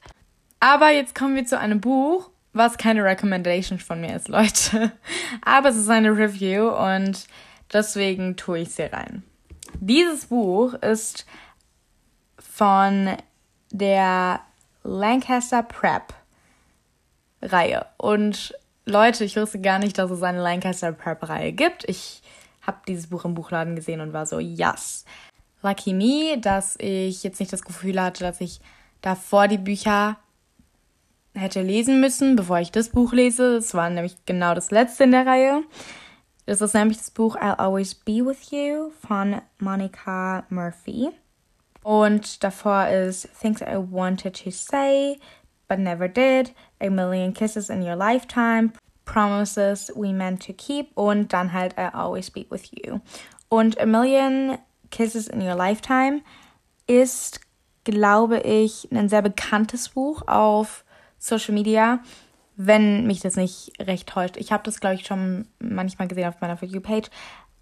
Aber 0.60 0.90
jetzt 0.90 1.14
kommen 1.14 1.34
wir 1.34 1.44
zu 1.44 1.58
einem 1.58 1.80
Buch, 1.80 2.30
was 2.52 2.78
keine 2.78 3.02
Recommendation 3.04 3.78
von 3.78 4.00
mir 4.00 4.16
ist, 4.16 4.28
Leute. 4.28 4.92
Aber 5.44 5.70
es 5.70 5.76
ist 5.76 5.90
eine 5.90 6.16
Review 6.16 6.68
und 6.68 7.26
deswegen 7.72 8.36
tue 8.36 8.60
ich 8.60 8.74
sie 8.74 8.82
rein. 8.82 9.22
Dieses 9.80 10.26
Buch 10.26 10.74
ist 10.74 11.26
von 12.38 13.16
der 13.70 14.40
Lancaster 14.84 15.62
Prep 15.62 16.14
Reihe. 17.40 17.86
Und 17.96 18.54
Leute, 18.84 19.24
ich 19.24 19.36
wusste 19.36 19.60
gar 19.60 19.78
nicht, 19.78 19.98
dass 19.98 20.10
es 20.10 20.22
eine 20.22 20.42
Lancaster 20.42 20.92
Prep 20.92 21.28
Reihe 21.28 21.52
gibt. 21.52 21.88
Ich 21.88 22.21
habe 22.62 22.78
dieses 22.88 23.08
Buch 23.08 23.24
im 23.24 23.34
Buchladen 23.34 23.76
gesehen 23.76 24.00
und 24.00 24.12
war 24.12 24.26
so, 24.26 24.38
yes. 24.38 25.04
Lucky 25.62 25.92
me, 25.92 26.38
dass 26.40 26.76
ich 26.78 27.22
jetzt 27.22 27.38
nicht 27.38 27.52
das 27.52 27.62
Gefühl 27.62 28.00
hatte, 28.00 28.24
dass 28.24 28.40
ich 28.40 28.60
davor 29.00 29.48
die 29.48 29.58
Bücher 29.58 30.16
hätte 31.34 31.62
lesen 31.62 32.00
müssen, 32.00 32.36
bevor 32.36 32.58
ich 32.58 32.72
das 32.72 32.88
Buch 32.88 33.12
lese. 33.12 33.56
Es 33.56 33.74
war 33.74 33.88
nämlich 33.88 34.16
genau 34.26 34.54
das 34.54 34.70
letzte 34.70 35.04
in 35.04 35.12
der 35.12 35.26
Reihe. 35.26 35.62
Das 36.46 36.60
ist 36.60 36.74
nämlich 36.74 36.98
das 36.98 37.10
Buch 37.10 37.36
I'll 37.36 37.58
Always 37.58 37.94
Be 37.94 38.24
With 38.24 38.50
You 38.50 38.90
von 39.06 39.40
Monica 39.58 40.44
Murphy. 40.50 41.10
Und 41.82 42.42
davor 42.42 42.88
ist 42.88 43.28
Things 43.40 43.60
I 43.60 43.76
Wanted 43.76 44.42
to 44.44 44.50
Say, 44.50 45.18
but 45.68 45.78
Never 45.78 46.08
Did, 46.08 46.52
A 46.80 46.90
Million 46.90 47.32
Kisses 47.32 47.70
in 47.70 47.82
Your 47.82 47.96
Lifetime, 47.96 48.72
Promises 49.04 49.92
We 49.94 50.12
Meant 50.12 50.46
to 50.46 50.52
Keep 50.52 50.96
und 50.96 51.32
dann 51.32 51.52
halt 51.52 51.74
I 51.78 51.88
Always 51.92 52.30
Be 52.30 52.46
With 52.50 52.70
You. 52.70 53.00
Und 53.48 53.78
A 53.80 53.86
Million 53.86 54.58
Kisses 54.90 55.28
in 55.28 55.40
Your 55.42 55.56
Lifetime 55.56 56.22
ist 56.86 57.40
glaube 57.84 58.40
ich, 58.40 58.88
ein 58.92 59.08
sehr 59.08 59.22
bekanntes 59.22 59.90
Buch 59.90 60.22
auf 60.26 60.84
Social 61.18 61.54
Media, 61.54 62.00
wenn 62.56 63.06
mich 63.06 63.20
das 63.20 63.36
nicht 63.36 63.72
recht 63.80 64.08
täuscht. 64.08 64.36
Ich 64.36 64.52
habe 64.52 64.62
das, 64.64 64.80
glaube 64.80 64.96
ich, 64.96 65.06
schon 65.06 65.46
manchmal 65.58 66.08
gesehen 66.08 66.28
auf 66.28 66.40
meiner 66.40 66.56
For 66.56 66.68
You-Page. 66.68 67.08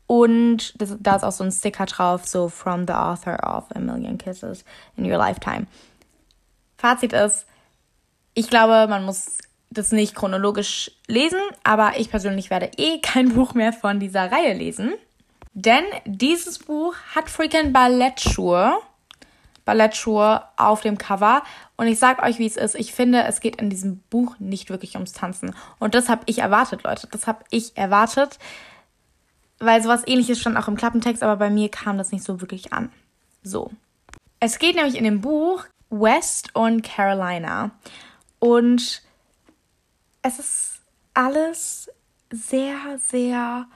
Und 0.06 0.80
das, 0.80 0.96
da 0.98 1.16
ist 1.16 1.22
auch 1.22 1.32
so 1.32 1.44
ein 1.44 1.52
Sticker 1.52 1.86
drauf, 1.86 2.26
so 2.26 2.48
from 2.48 2.86
the 2.86 2.94
author 2.94 3.38
of 3.44 3.64
A 3.74 3.78
Million 3.78 4.18
Kisses 4.18 4.64
in 4.96 5.10
Your 5.10 5.18
Lifetime. 5.18 5.66
Fazit 6.76 7.12
ist, 7.12 7.46
ich 8.34 8.48
glaube, 8.48 8.88
man 8.88 9.04
muss 9.04 9.38
das 9.70 9.92
nicht 9.92 10.14
chronologisch 10.14 10.90
lesen, 11.06 11.40
aber 11.62 11.92
ich 11.98 12.10
persönlich 12.10 12.50
werde 12.50 12.70
eh 12.76 13.00
kein 13.00 13.28
Buch 13.34 13.54
mehr 13.54 13.72
von 13.72 14.00
dieser 14.00 14.30
Reihe 14.30 14.52
lesen. 14.52 14.94
Denn 15.52 15.84
dieses 16.04 16.58
Buch 16.58 16.94
hat 17.14 17.30
freaking 17.30 17.72
Ballettschuhe. 17.72 18.78
Ballettschuhe 19.64 20.42
auf 20.56 20.80
dem 20.80 20.98
Cover. 20.98 21.42
Und 21.76 21.86
ich 21.86 21.98
sag 21.98 22.22
euch, 22.22 22.38
wie 22.38 22.46
es 22.46 22.56
ist. 22.56 22.74
Ich 22.74 22.92
finde, 22.92 23.24
es 23.24 23.40
geht 23.40 23.56
in 23.56 23.70
diesem 23.70 23.98
Buch 24.10 24.36
nicht 24.38 24.70
wirklich 24.70 24.94
ums 24.94 25.12
Tanzen. 25.12 25.54
Und 25.78 25.94
das 25.94 26.08
habe 26.08 26.22
ich 26.26 26.38
erwartet, 26.38 26.82
Leute. 26.82 27.08
Das 27.10 27.26
habe 27.26 27.44
ich 27.50 27.76
erwartet. 27.76 28.38
Weil 29.58 29.82
sowas 29.82 30.02
ähnliches 30.06 30.40
stand 30.40 30.56
auch 30.56 30.68
im 30.68 30.76
Klappentext, 30.76 31.22
aber 31.22 31.36
bei 31.36 31.50
mir 31.50 31.68
kam 31.68 31.98
das 31.98 32.12
nicht 32.12 32.24
so 32.24 32.40
wirklich 32.40 32.72
an. 32.72 32.90
So. 33.42 33.70
Es 34.40 34.58
geht 34.58 34.76
nämlich 34.76 34.96
in 34.96 35.04
dem 35.04 35.20
Buch 35.20 35.66
West 35.90 36.54
und 36.54 36.82
Carolina. 36.82 37.72
Und 38.38 39.02
es 40.22 40.38
ist 40.38 40.80
alles 41.14 41.90
sehr, 42.30 42.98
sehr, 42.98 43.66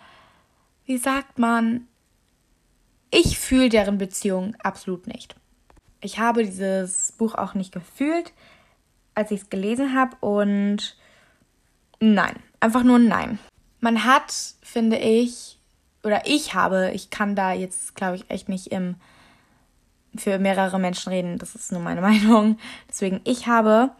wie 0.85 0.99
sagt 0.99 1.39
man, 1.39 1.89
ich 3.11 3.39
fühle 3.39 3.69
deren 3.69 3.99
Beziehung 3.99 4.57
absolut 4.63 5.07
nicht. 5.07 5.37
Ich 6.01 6.19
habe 6.19 6.45
dieses 6.45 7.13
Buch 7.13 7.35
auch 7.35 7.55
nicht 7.55 7.73
gefühlt, 7.73 8.33
als 9.15 9.31
ich 9.31 9.43
es 9.43 9.51
gelesen 9.51 9.95
habe 9.95 10.17
und 10.21 10.97
nein, 12.01 12.37
einfach 12.61 12.83
nur 12.83 12.99
nein. 12.99 13.39
Man 13.81 14.05
hat, 14.05 14.33
finde 14.63 14.99
ich, 14.99 15.59
oder 16.03 16.27
ich 16.27 16.55
habe, 16.55 16.91
ich 16.93 17.11
kann 17.11 17.35
da 17.35 17.53
jetzt, 17.53 17.95
glaube 17.95 18.17
ich, 18.17 18.31
echt 18.31 18.49
nicht 18.49 18.69
im, 18.69 18.97
für 20.17 20.39
mehrere 20.39 20.79
Menschen 20.79 21.11
reden, 21.11 21.39
das 21.39 21.55
ist 21.55 21.73
nur 21.73 21.81
meine 21.81 22.01
Meinung. 22.03 22.59
Deswegen, 22.89 23.21
ich 23.25 23.47
habe 23.47 23.91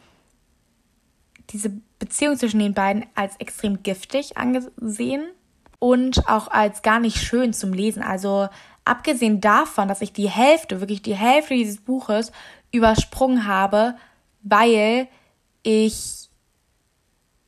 diese 1.51 1.73
Beziehung 1.99 2.37
zwischen 2.37 2.61
den 2.61 2.75
beiden 2.75 3.07
als 3.15 3.37
extrem 3.37 3.83
giftig 3.83 4.37
angesehen 4.37 5.25
und 5.79 6.29
auch 6.29 6.49
als 6.49 6.83
gar 6.83 6.99
nicht 6.99 7.19
schön 7.19 7.53
zum 7.53 7.73
Lesen. 7.73 8.03
Also 8.03 8.49
abgesehen 8.85 9.41
davon, 9.41 9.89
dass 9.89 10.01
ich 10.01 10.13
die 10.13 10.31
Hälfte, 10.31 10.81
wirklich 10.81 11.03
die 11.03 11.15
Hälfte 11.15 11.55
dieses 11.55 11.81
Buches 11.81 12.33
übersprungen 12.73 13.47
habe, 13.47 13.95
weil 14.43 15.09
ich 15.63 16.29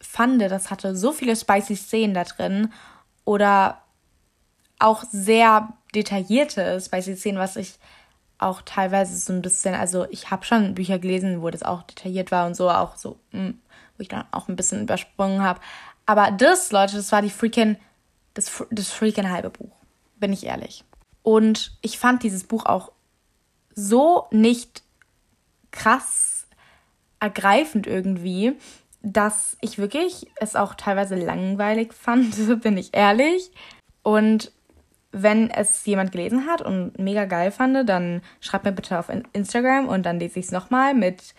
fand, 0.01 0.41
das 0.41 0.71
hatte 0.71 0.97
so 0.97 1.13
viele 1.13 1.37
spicy 1.37 1.77
Szenen 1.77 2.15
da 2.15 2.25
drin 2.25 2.73
oder 3.25 3.83
auch 4.79 5.05
sehr 5.05 5.73
detaillierte 5.95 6.81
spicy 6.81 7.17
Szenen, 7.17 7.39
was 7.39 7.57
ich 7.57 7.79
auch 8.39 8.63
teilweise 8.63 9.17
so 9.17 9.33
ein 9.33 9.43
bisschen, 9.43 9.75
also 9.75 10.07
ich 10.11 10.31
habe 10.31 10.45
schon 10.45 10.75
Bücher 10.75 10.99
gelesen, 10.99 11.43
wo 11.43 11.51
das 11.51 11.63
auch 11.63 11.83
detailliert 11.83 12.31
war 12.31 12.47
und 12.47 12.55
so, 12.55 12.71
auch 12.71 12.97
so, 12.97 13.19
hm, 13.31 13.59
wo 13.97 14.03
ich 14.03 14.09
dann 14.09 14.25
auch 14.31 14.49
ein 14.49 14.57
bisschen 14.57 14.83
übersprungen 14.83 15.43
habe. 15.43 15.61
Aber 16.07 16.31
das, 16.31 16.73
Leute, 16.73 16.97
das 16.97 17.13
war 17.13 17.23
die 17.23 17.31
freaking, 17.31 17.77
das, 18.35 18.65
das 18.71 18.91
freaking 18.91 19.31
halbe 19.31 19.51
Buch, 19.51 19.77
bin 20.17 20.33
ich 20.33 20.47
ehrlich. 20.47 20.85
Und 21.23 21.77
ich 21.83 21.99
fand 21.99 22.23
dieses 22.23 22.45
Buch 22.45 22.67
auch 22.67 22.93
so 23.75 24.27
nicht 24.31 24.83
krass 25.73 26.47
ergreifend 27.21 27.87
irgendwie, 27.87 28.57
dass 29.03 29.57
ich 29.61 29.79
wirklich 29.79 30.29
es 30.37 30.57
auch 30.57 30.75
teilweise 30.75 31.15
langweilig 31.15 31.93
fand, 31.93 32.35
bin 32.63 32.77
ich 32.77 32.95
ehrlich. 32.95 33.51
Und 34.03 34.53
wenn 35.13 35.51
es 35.51 35.85
jemand 35.87 36.13
gelesen 36.13 36.47
hat 36.47 36.61
und 36.63 36.99
mega 36.99 37.25
geil 37.25 37.51
fand, 37.51 37.89
dann 37.89 38.23
schreibt 38.41 38.65
mir 38.65 38.73
bitte 38.73 38.99
auf 38.99 39.11
Instagram 39.33 39.89
und 39.89 40.05
dann 40.05 40.19
lese 40.19 40.39
ich 40.39 40.47
es 40.47 40.53
nochmal 40.53 40.95
mit 40.95 41.35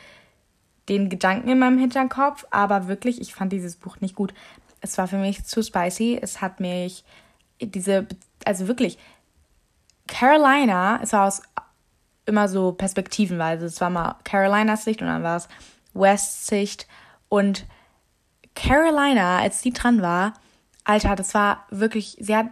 den 0.89 1.09
Gedanken 1.09 1.49
in 1.49 1.59
meinem 1.59 1.77
Hinterkopf. 1.77 2.45
Aber 2.51 2.87
wirklich, 2.87 3.21
ich 3.21 3.33
fand 3.33 3.51
dieses 3.51 3.75
Buch 3.75 3.99
nicht 3.99 4.15
gut. 4.15 4.33
Es 4.81 4.97
war 4.97 5.07
für 5.07 5.17
mich 5.17 5.45
zu 5.45 5.63
spicy. 5.63 6.19
Es 6.21 6.41
hat 6.41 6.59
mich 6.59 7.03
diese, 7.61 8.07
also 8.45 8.67
wirklich, 8.67 8.97
Carolina, 10.07 10.99
es 11.01 11.13
war 11.13 11.27
aus 11.27 11.41
immer 12.25 12.47
so 12.47 12.73
perspektivenweise. 12.73 13.65
Es 13.65 13.81
war 13.81 13.89
mal 13.89 14.15
Carolinas 14.23 14.83
Sicht 14.83 15.01
und 15.01 15.07
dann 15.07 15.23
war 15.23 15.37
es 15.37 15.47
Wests 15.93 16.47
Sicht. 16.47 16.87
Und 17.29 17.65
Carolina, 18.55 19.39
als 19.39 19.61
sie 19.61 19.71
dran 19.71 20.01
war, 20.01 20.33
Alter, 20.83 21.15
das 21.15 21.33
war 21.33 21.65
wirklich, 21.69 22.17
sie 22.19 22.35
hat 22.35 22.47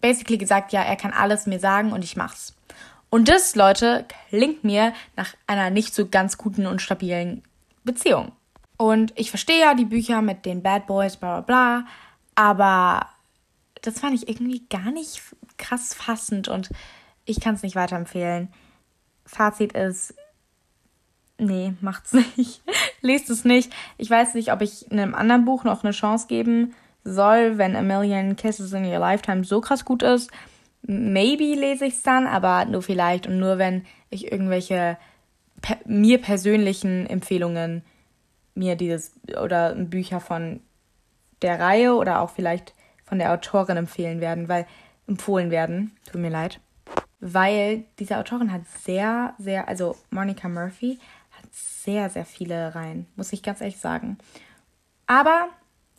basically 0.00 0.38
gesagt, 0.38 0.72
ja, 0.72 0.82
er 0.82 0.96
kann 0.96 1.12
alles 1.12 1.46
mir 1.46 1.58
sagen 1.58 1.92
und 1.92 2.04
ich 2.04 2.16
mach's. 2.16 2.54
Und 3.10 3.28
das, 3.28 3.54
Leute, 3.54 4.06
klingt 4.28 4.64
mir 4.64 4.92
nach 5.16 5.34
einer 5.46 5.70
nicht 5.70 5.94
so 5.94 6.08
ganz 6.08 6.36
guten 6.36 6.66
und 6.66 6.82
stabilen 6.82 7.42
Beziehung. 7.84 8.32
Und 8.76 9.12
ich 9.16 9.30
verstehe 9.30 9.60
ja 9.60 9.74
die 9.74 9.84
Bücher 9.84 10.20
mit 10.22 10.44
den 10.44 10.62
Bad 10.62 10.86
Boys, 10.86 11.16
bla 11.16 11.40
bla 11.40 11.82
bla, 11.82 11.86
aber 12.34 13.06
das 13.82 14.00
fand 14.00 14.14
ich 14.14 14.28
irgendwie 14.28 14.66
gar 14.68 14.90
nicht 14.90 15.22
krass 15.58 15.94
fassend 15.94 16.48
und 16.48 16.70
ich 17.24 17.40
kann 17.40 17.54
es 17.54 17.62
nicht 17.62 17.76
weiterempfehlen. 17.76 18.48
Fazit 19.26 19.72
ist, 19.72 20.14
nee, 21.38 21.74
macht's 21.80 22.12
nicht. 22.36 22.62
Lest 23.00 23.30
es 23.30 23.44
nicht. 23.44 23.72
Ich 23.98 24.10
weiß 24.10 24.34
nicht, 24.34 24.52
ob 24.52 24.62
ich 24.62 24.90
einem 24.90 25.14
anderen 25.14 25.44
Buch 25.44 25.64
noch 25.64 25.84
eine 25.84 25.92
Chance 25.92 26.26
geben 26.26 26.74
soll, 27.04 27.58
wenn 27.58 27.76
A 27.76 27.82
Million 27.82 28.36
Kisses 28.36 28.72
in 28.72 28.84
Your 28.84 28.98
Lifetime 28.98 29.44
so 29.44 29.60
krass 29.60 29.84
gut 29.84 30.02
ist. 30.02 30.30
Maybe 30.82 31.54
lese 31.54 31.86
ich 31.86 31.94
es 31.94 32.02
dann, 32.02 32.26
aber 32.26 32.64
nur 32.64 32.82
vielleicht 32.82 33.26
und 33.26 33.38
nur 33.38 33.58
wenn 33.58 33.86
ich 34.10 34.30
irgendwelche 34.30 34.98
per 35.64 35.78
mir 35.86 36.20
persönlichen 36.20 37.06
Empfehlungen 37.06 37.82
mir 38.54 38.76
dieses 38.76 39.12
oder 39.42 39.74
Bücher 39.74 40.20
von 40.20 40.60
der 41.40 41.58
Reihe 41.58 41.94
oder 41.94 42.20
auch 42.20 42.28
vielleicht 42.28 42.74
von 43.02 43.18
der 43.18 43.32
Autorin 43.32 43.78
empfehlen 43.78 44.20
werden, 44.20 44.48
weil 44.48 44.66
empfohlen 45.06 45.50
werden. 45.50 45.96
Tut 46.10 46.20
mir 46.20 46.28
leid. 46.28 46.60
Weil 47.18 47.84
diese 47.98 48.18
Autorin 48.18 48.52
hat 48.52 48.60
sehr, 48.84 49.32
sehr, 49.38 49.66
also 49.66 49.96
Monica 50.10 50.50
Murphy 50.50 50.98
hat 51.30 51.46
sehr, 51.50 52.10
sehr 52.10 52.26
viele 52.26 52.74
Reihen, 52.74 53.06
muss 53.16 53.32
ich 53.32 53.42
ganz 53.42 53.62
ehrlich 53.62 53.78
sagen. 53.78 54.18
Aber 55.06 55.48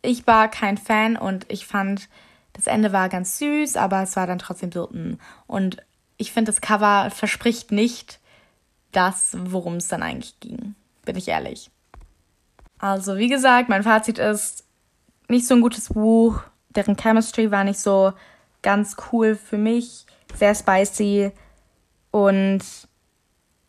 ich 0.03 0.27
war 0.27 0.47
kein 0.47 0.77
Fan 0.77 1.17
und 1.17 1.51
ich 1.51 1.65
fand, 1.65 2.07
das 2.53 2.67
Ende 2.67 2.93
war 2.93 3.09
ganz 3.09 3.39
süß, 3.39 3.77
aber 3.77 4.03
es 4.03 4.15
war 4.15 4.27
dann 4.27 4.37
trotzdem 4.37 4.71
so. 4.71 4.89
Mm. 4.91 5.17
Und 5.47 5.83
ich 6.17 6.31
finde, 6.31 6.51
das 6.51 6.61
Cover 6.61 7.09
verspricht 7.09 7.71
nicht 7.71 8.19
das, 8.95 9.35
worum 9.39 9.75
es 9.75 9.87
dann 9.87 10.03
eigentlich 10.03 10.39
ging. 10.39 10.75
Bin 11.05 11.15
ich 11.15 11.27
ehrlich. 11.27 11.69
Also, 12.77 13.17
wie 13.17 13.29
gesagt, 13.29 13.69
mein 13.69 13.83
Fazit 13.83 14.19
ist 14.19 14.63
nicht 15.27 15.47
so 15.47 15.55
ein 15.55 15.61
gutes 15.61 15.89
Buch. 15.89 16.41
Deren 16.69 16.97
Chemistry 16.97 17.51
war 17.51 17.63
nicht 17.63 17.79
so 17.79 18.13
ganz 18.61 18.97
cool 19.11 19.35
für 19.35 19.57
mich. 19.57 20.05
Sehr 20.35 20.55
spicy. 20.55 21.31
Und 22.11 22.61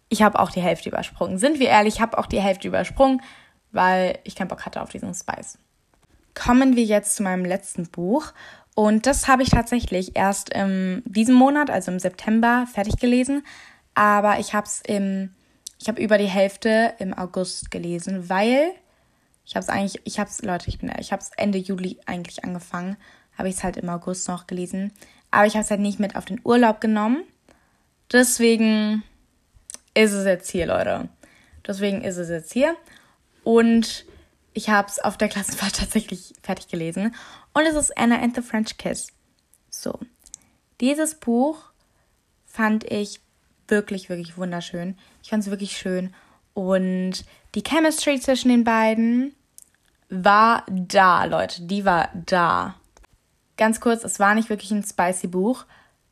ich 0.09 0.23
habe 0.23 0.39
auch 0.39 0.51
die 0.51 0.62
Hälfte 0.62 0.89
übersprungen. 0.89 1.39
Sind 1.39 1.59
wir 1.59 1.69
ehrlich, 1.69 1.95
ich 1.97 2.01
habe 2.01 2.19
auch 2.19 2.27
die 2.27 2.41
Hälfte 2.41 2.69
übersprungen, 2.69 3.23
weil 3.73 4.19
ich 4.25 4.37
keinen 4.37 4.49
Bock 4.49 4.65
hatte 4.65 4.83
auf 4.83 4.91
diesen 4.91 5.15
Spice 5.15 5.59
kommen 6.37 6.77
wir 6.77 6.85
jetzt 6.85 7.17
zu 7.17 7.25
meinem 7.25 7.45
letzten 7.45 7.87
Buch. 7.89 8.33
Und 8.77 9.07
das 9.07 9.27
habe 9.27 9.43
ich 9.43 9.49
tatsächlich 9.49 10.15
erst 10.17 10.51
in 10.51 11.03
diesem 11.07 11.35
Monat, 11.35 11.71
also 11.71 11.91
im 11.91 11.99
September, 11.99 12.67
fertig 12.73 12.99
gelesen. 12.99 13.43
Aber 13.97 14.39
ich 14.39 14.53
habe 14.53 14.67
es 14.67 14.83
im, 14.83 15.31
ich 15.81 15.89
habe 15.89 16.03
über 16.03 16.19
die 16.19 16.27
Hälfte 16.27 16.95
im 16.99 17.15
August 17.15 17.71
gelesen, 17.71 18.29
weil 18.29 18.73
ich 19.47 19.57
habe 19.57 19.63
es 19.65 19.71
eigentlich, 19.71 20.03
ich 20.05 20.21
habe 20.21 20.29
es, 20.29 20.43
Leute, 20.43 20.69
ich 20.69 20.79
bin, 20.79 20.93
ich 21.01 21.13
habe 21.13 21.23
es 21.23 21.31
Ende 21.37 21.57
Juli 21.57 21.99
eigentlich 22.05 22.45
angefangen, 22.45 22.99
habe 23.39 23.49
ich 23.49 23.57
es 23.57 23.65
halt 23.65 23.79
im 23.79 23.89
August 23.89 24.29
noch 24.29 24.47
gelesen. 24.47 24.93
Aber 25.31 25.47
ich 25.47 25.55
habe 25.55 25.65
es 25.65 25.71
halt 25.71 25.81
nicht 25.81 25.99
mit 25.99 26.15
auf 26.15 26.27
den 26.27 26.43
Urlaub 26.45 26.83
genommen. 26.83 27.25
Deswegen 28.13 29.03
ist 29.95 30.13
es 30.13 30.27
jetzt 30.27 30.51
hier, 30.51 30.67
Leute. 30.67 31.09
Deswegen 31.67 32.05
ist 32.05 32.19
es 32.19 32.29
jetzt 32.29 32.53
hier. 32.53 32.77
Und 33.45 34.05
ich 34.53 34.69
habe 34.69 34.89
es 34.89 34.99
auf 34.99 35.17
der 35.17 35.29
Klassenfahrt 35.29 35.77
tatsächlich 35.79 36.35
fertig 36.43 36.69
gelesen. 36.69 37.15
Und 37.55 37.63
es 37.65 37.77
ist 37.77 37.97
Anna 37.97 38.21
and 38.21 38.37
the 38.37 38.43
French 38.43 38.77
Kiss. 38.77 39.09
So. 39.71 39.99
Dieses 40.83 41.15
Buch 41.15 41.71
fand 42.45 42.85
ich 42.85 43.21
wirklich, 43.68 44.09
wirklich 44.09 44.37
wunderschön. 44.37 44.96
Ich 45.22 45.31
fand 45.31 45.42
es 45.42 45.50
wirklich 45.50 45.76
schön. 45.76 46.14
Und 46.55 47.24
die 47.55 47.62
Chemistry 47.62 48.20
zwischen 48.20 48.48
den 48.48 48.64
beiden 48.64 49.35
war 50.09 50.64
da, 50.68 51.24
Leute. 51.24 51.62
Die 51.62 51.85
war 51.85 52.11
da. 52.14 52.74
Ganz 53.57 53.81
kurz, 53.81 54.05
es 54.05 54.20
war 54.20 54.35
nicht 54.35 54.50
wirklich 54.50 54.70
ein 54.70 54.85
spicy 54.85 55.26
Buch, 55.29 55.64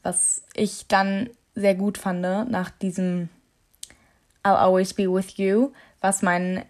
was 0.02 0.42
ich 0.54 0.86
dann 0.88 1.30
sehr 1.54 1.74
gut 1.74 1.98
fand 1.98 2.20
nach 2.20 2.70
diesem 2.70 3.28
I'll 4.42 4.56
Always 4.56 4.94
Be 4.94 5.10
With 5.10 5.36
You, 5.36 5.72
was 6.00 6.22
mein 6.22 6.64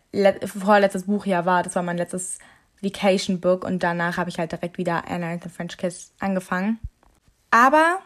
vorletztes 0.45 1.05
Buch 1.05 1.27
ja 1.27 1.45
war. 1.45 1.63
Das 1.63 1.75
war 1.75 1.83
mein 1.83 1.97
letztes 1.97 2.39
Vacation 2.81 3.41
Book 3.41 3.65
und 3.65 3.83
danach 3.83 4.17
habe 4.17 4.31
ich 4.31 4.39
halt 4.39 4.53
direkt 4.53 4.79
wieder 4.79 5.09
Anna 5.09 5.33
and 5.33 5.43
the 5.43 5.49
French 5.49 5.77
Kiss 5.77 6.13
angefangen. 6.21 6.79
Aber 7.51 7.99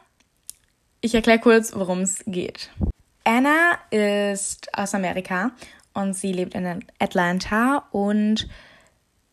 ich 1.00 1.14
erkläre 1.14 1.38
kurz, 1.38 1.74
worum 1.74 2.00
es 2.00 2.22
geht. 2.26 2.70
Anna 3.24 3.78
ist 3.90 4.68
aus 4.76 4.94
Amerika 4.94 5.50
und 5.94 6.14
sie 6.14 6.32
lebt 6.32 6.54
in 6.54 6.84
Atlanta 6.98 7.84
und 7.90 8.48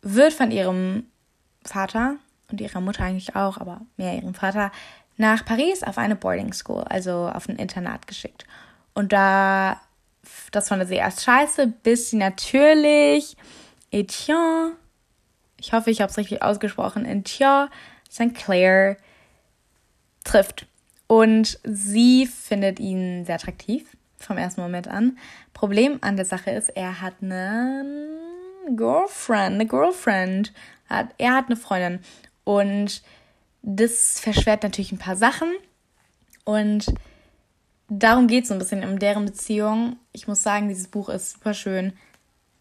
wird 0.02 0.32
von 0.32 0.50
ihrem 0.50 1.06
Vater 1.64 2.16
und 2.50 2.60
ihrer 2.60 2.80
Mutter 2.80 3.04
eigentlich 3.04 3.34
auch, 3.34 3.58
aber 3.58 3.80
mehr 3.96 4.14
ihrem 4.14 4.34
Vater, 4.34 4.70
nach 5.16 5.44
Paris 5.44 5.82
auf 5.82 5.98
eine 5.98 6.14
Boarding 6.14 6.52
School, 6.52 6.84
also 6.84 7.28
auf 7.28 7.48
ein 7.48 7.56
Internat 7.56 8.06
geschickt. 8.06 8.46
Und 8.94 9.12
da, 9.12 9.80
das 10.52 10.68
fand 10.68 10.86
sie 10.86 10.96
erst 10.96 11.24
scheiße, 11.24 11.66
bis 11.82 12.10
sie 12.10 12.16
natürlich 12.16 13.36
Etienne, 13.90 14.72
ich 15.58 15.72
hoffe, 15.72 15.90
ich 15.90 16.00
habe 16.00 16.10
es 16.10 16.18
richtig 16.18 16.42
ausgesprochen, 16.42 17.06
Etienne 17.06 17.70
St. 18.10 18.34
Clair 18.34 18.96
trifft. 20.24 20.66
Und 21.06 21.58
sie 21.64 22.26
findet 22.26 22.80
ihn 22.80 23.24
sehr 23.24 23.36
attraktiv 23.36 23.96
vom 24.16 24.38
ersten 24.38 24.60
Moment 24.60 24.88
an. 24.88 25.18
Problem 25.52 25.98
an 26.00 26.16
der 26.16 26.24
Sache 26.24 26.50
ist, 26.50 26.70
er 26.70 27.00
hat 27.00 27.14
eine 27.22 27.84
Girlfriend, 28.74 29.54
eine 29.54 29.66
Girlfriend. 29.66 30.52
Er 30.88 31.34
hat 31.34 31.46
eine 31.46 31.56
Freundin. 31.56 32.00
Und 32.44 33.02
das 33.62 34.20
verschwert 34.20 34.62
natürlich 34.62 34.92
ein 34.92 34.98
paar 34.98 35.16
Sachen. 35.16 35.52
Und 36.44 36.86
darum 37.88 38.26
geht 38.26 38.44
es 38.44 38.48
so 38.48 38.54
ein 38.54 38.58
bisschen 38.58 38.84
um 38.84 38.98
deren 38.98 39.24
Beziehung. 39.26 39.96
Ich 40.12 40.26
muss 40.28 40.42
sagen, 40.42 40.68
dieses 40.68 40.88
Buch 40.88 41.08
ist 41.08 41.32
super 41.32 41.54
schön. 41.54 41.92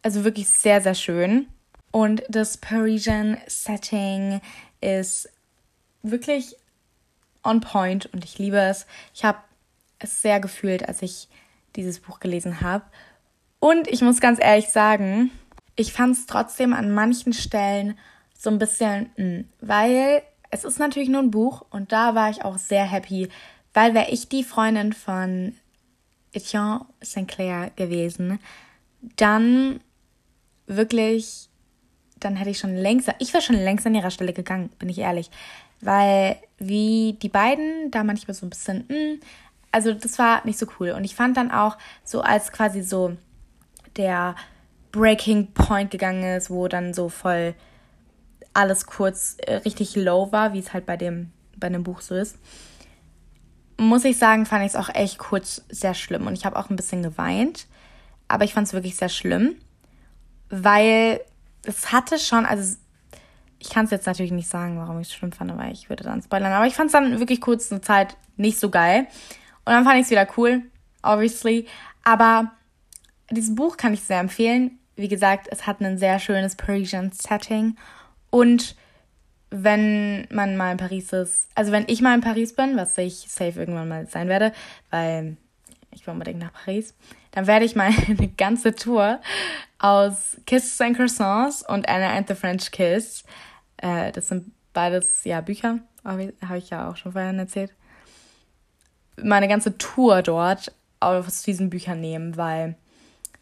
Also 0.01 0.23
wirklich 0.23 0.47
sehr, 0.47 0.81
sehr 0.81 0.95
schön. 0.95 1.47
Und 1.91 2.23
das 2.29 2.57
Parisian 2.57 3.37
Setting 3.47 4.41
ist 4.81 5.29
wirklich 6.03 6.55
on 7.45 7.61
point 7.61 8.07
und 8.07 8.25
ich 8.25 8.37
liebe 8.37 8.57
es. 8.57 8.85
Ich 9.13 9.23
habe 9.23 9.39
es 9.99 10.21
sehr 10.21 10.39
gefühlt, 10.39 10.87
als 10.87 11.01
ich 11.01 11.27
dieses 11.75 11.99
Buch 11.99 12.19
gelesen 12.19 12.61
habe. 12.61 12.85
Und 13.59 13.87
ich 13.87 14.01
muss 14.01 14.19
ganz 14.19 14.39
ehrlich 14.41 14.69
sagen, 14.69 15.31
ich 15.75 15.93
fand 15.93 16.15
es 16.15 16.25
trotzdem 16.25 16.73
an 16.73 16.91
manchen 16.91 17.33
Stellen 17.33 17.97
so 18.37 18.49
ein 18.49 18.59
bisschen, 18.59 19.09
mh, 19.17 19.23
hm, 19.23 19.49
weil 19.61 20.21
es 20.51 20.63
ist 20.63 20.79
natürlich 20.79 21.09
nur 21.09 21.21
ein 21.21 21.31
Buch 21.31 21.65
und 21.69 21.91
da 21.91 22.15
war 22.15 22.29
ich 22.29 22.43
auch 22.43 22.57
sehr 22.57 22.85
happy, 22.85 23.29
weil 23.73 23.93
wäre 23.93 24.09
ich 24.11 24.29
die 24.29 24.43
Freundin 24.43 24.93
von 24.93 25.53
Etienne 26.31 26.85
Sinclair 27.01 27.71
gewesen, 27.75 28.39
dann 29.17 29.79
wirklich, 30.67 31.49
dann 32.19 32.35
hätte 32.35 32.51
ich 32.51 32.59
schon 32.59 32.75
längst, 32.75 33.11
ich 33.19 33.33
wäre 33.33 33.43
schon 33.43 33.55
längst 33.55 33.85
an 33.85 33.95
ihrer 33.95 34.11
Stelle 34.11 34.33
gegangen, 34.33 34.69
bin 34.79 34.89
ich 34.89 34.99
ehrlich, 34.99 35.29
weil 35.81 36.37
wie 36.57 37.17
die 37.21 37.29
beiden 37.29 37.91
da 37.91 38.03
manchmal 38.03 38.33
so 38.33 38.45
ein 38.45 38.49
bisschen, 38.49 38.85
mh, 38.87 38.95
hm, 38.95 39.19
also 39.71 39.93
das 39.93 40.17
war 40.19 40.45
nicht 40.45 40.57
so 40.57 40.67
cool 40.79 40.91
und 40.91 41.03
ich 41.03 41.15
fand 41.15 41.35
dann 41.35 41.51
auch 41.51 41.77
so 42.03 42.21
als 42.21 42.51
quasi 42.51 42.81
so 42.81 43.17
der 43.97 44.35
Breaking 44.91 45.51
Point 45.53 45.91
gegangen 45.91 46.37
ist, 46.37 46.49
wo 46.49 46.67
dann 46.67 46.93
so 46.93 47.09
voll 47.09 47.53
alles 48.53 48.85
kurz 48.85 49.35
äh, 49.39 49.55
richtig 49.55 49.95
low 49.95 50.31
war, 50.31 50.53
wie 50.53 50.59
es 50.59 50.73
halt 50.73 50.85
bei 50.85 50.95
dem, 50.95 51.31
bei 51.57 51.67
dem 51.67 51.83
Buch 51.83 51.99
so 51.99 52.15
ist, 52.15 52.37
muss 53.77 54.05
ich 54.05 54.17
sagen, 54.17 54.45
fand 54.45 54.63
ich 54.63 54.69
es 54.69 54.75
auch 54.75 54.89
echt 54.93 55.17
kurz 55.17 55.63
sehr 55.69 55.93
schlimm. 55.93 56.27
Und 56.27 56.33
ich 56.33 56.45
habe 56.45 56.57
auch 56.57 56.69
ein 56.69 56.77
bisschen 56.77 57.03
geweint. 57.03 57.67
Aber 58.27 58.45
ich 58.45 58.53
fand 58.53 58.67
es 58.67 58.73
wirklich 58.73 58.95
sehr 58.95 59.09
schlimm, 59.09 59.55
weil 60.49 61.21
es 61.63 61.91
hatte 61.91 62.17
schon, 62.17 62.45
also 62.45 62.75
ich 63.65 63.71
kann 63.71 63.85
es 63.85 63.91
jetzt 63.91 64.05
natürlich 64.05 64.31
nicht 64.31 64.47
sagen, 64.47 64.77
warum 64.77 64.99
ich 64.99 65.07
es 65.07 65.13
schlimm 65.13 65.31
fand, 65.31 65.57
weil 65.57 65.71
ich 65.71 65.89
würde 65.89 66.03
dann 66.03 66.21
spoilern. 66.21 66.53
Aber 66.53 66.67
ich 66.67 66.75
fand 66.75 66.87
es 66.87 66.91
dann 66.93 67.19
wirklich 67.19 67.41
kurz 67.41 67.71
eine 67.71 67.81
Zeit 67.81 68.15
nicht 68.37 68.59
so 68.59 68.69
geil. 68.69 69.07
Und 69.65 69.73
dann 69.73 69.83
fand 69.83 69.95
ich 69.95 70.03
es 70.03 70.11
wieder 70.11 70.27
cool, 70.37 70.61
obviously. 71.01 71.65
Aber 72.03 72.51
dieses 73.31 73.55
Buch 73.55 73.77
kann 73.77 73.93
ich 73.93 74.01
sehr 74.01 74.19
empfehlen. 74.19 74.77
Wie 74.95 75.07
gesagt, 75.07 75.47
es 75.49 75.65
hat 75.65 75.81
ein 75.81 75.97
sehr 75.97 76.19
schönes 76.19 76.55
Parisian 76.55 77.11
Setting 77.11 77.75
und 78.29 78.75
wenn 79.49 80.27
man 80.31 80.57
mal 80.57 80.71
in 80.71 80.77
Paris 80.77 81.13
ist, 81.13 81.49
also 81.55 81.71
wenn 81.71 81.85
ich 81.87 82.01
mal 82.01 82.15
in 82.15 82.21
Paris 82.21 82.53
bin, 82.55 82.77
was 82.77 82.97
ich 82.97 83.25
safe 83.29 83.59
irgendwann 83.59 83.87
mal 83.87 84.07
sein 84.07 84.27
werde, 84.27 84.53
weil 84.89 85.37
ich 85.91 86.05
will 86.05 86.13
unbedingt 86.13 86.39
nach 86.39 86.53
Paris, 86.53 86.93
dann 87.31 87.47
werde 87.47 87.65
ich 87.65 87.75
mal 87.75 87.91
eine 88.07 88.27
ganze 88.27 88.75
Tour 88.75 89.19
aus 89.79 90.37
Kisses 90.45 90.79
and 90.81 90.97
Croissants 90.97 91.63
und 91.67 91.87
Anna 91.87 92.09
and 92.15 92.27
the 92.27 92.35
French 92.35 92.71
Kiss, 92.71 93.23
äh, 93.77 94.11
das 94.11 94.27
sind 94.27 94.51
beides 94.73 95.23
ja 95.23 95.41
Bücher, 95.41 95.79
habe 96.03 96.33
ich 96.57 96.69
ja 96.69 96.89
auch 96.89 96.97
schon 96.97 97.13
vorhin 97.13 97.39
erzählt, 97.39 97.73
meine 99.17 99.47
ganze 99.47 99.77
Tour 99.77 100.21
dort 100.21 100.73
aus 100.99 101.43
diesen 101.43 101.69
Büchern 101.69 102.01
nehmen, 102.01 102.37
weil 102.37 102.75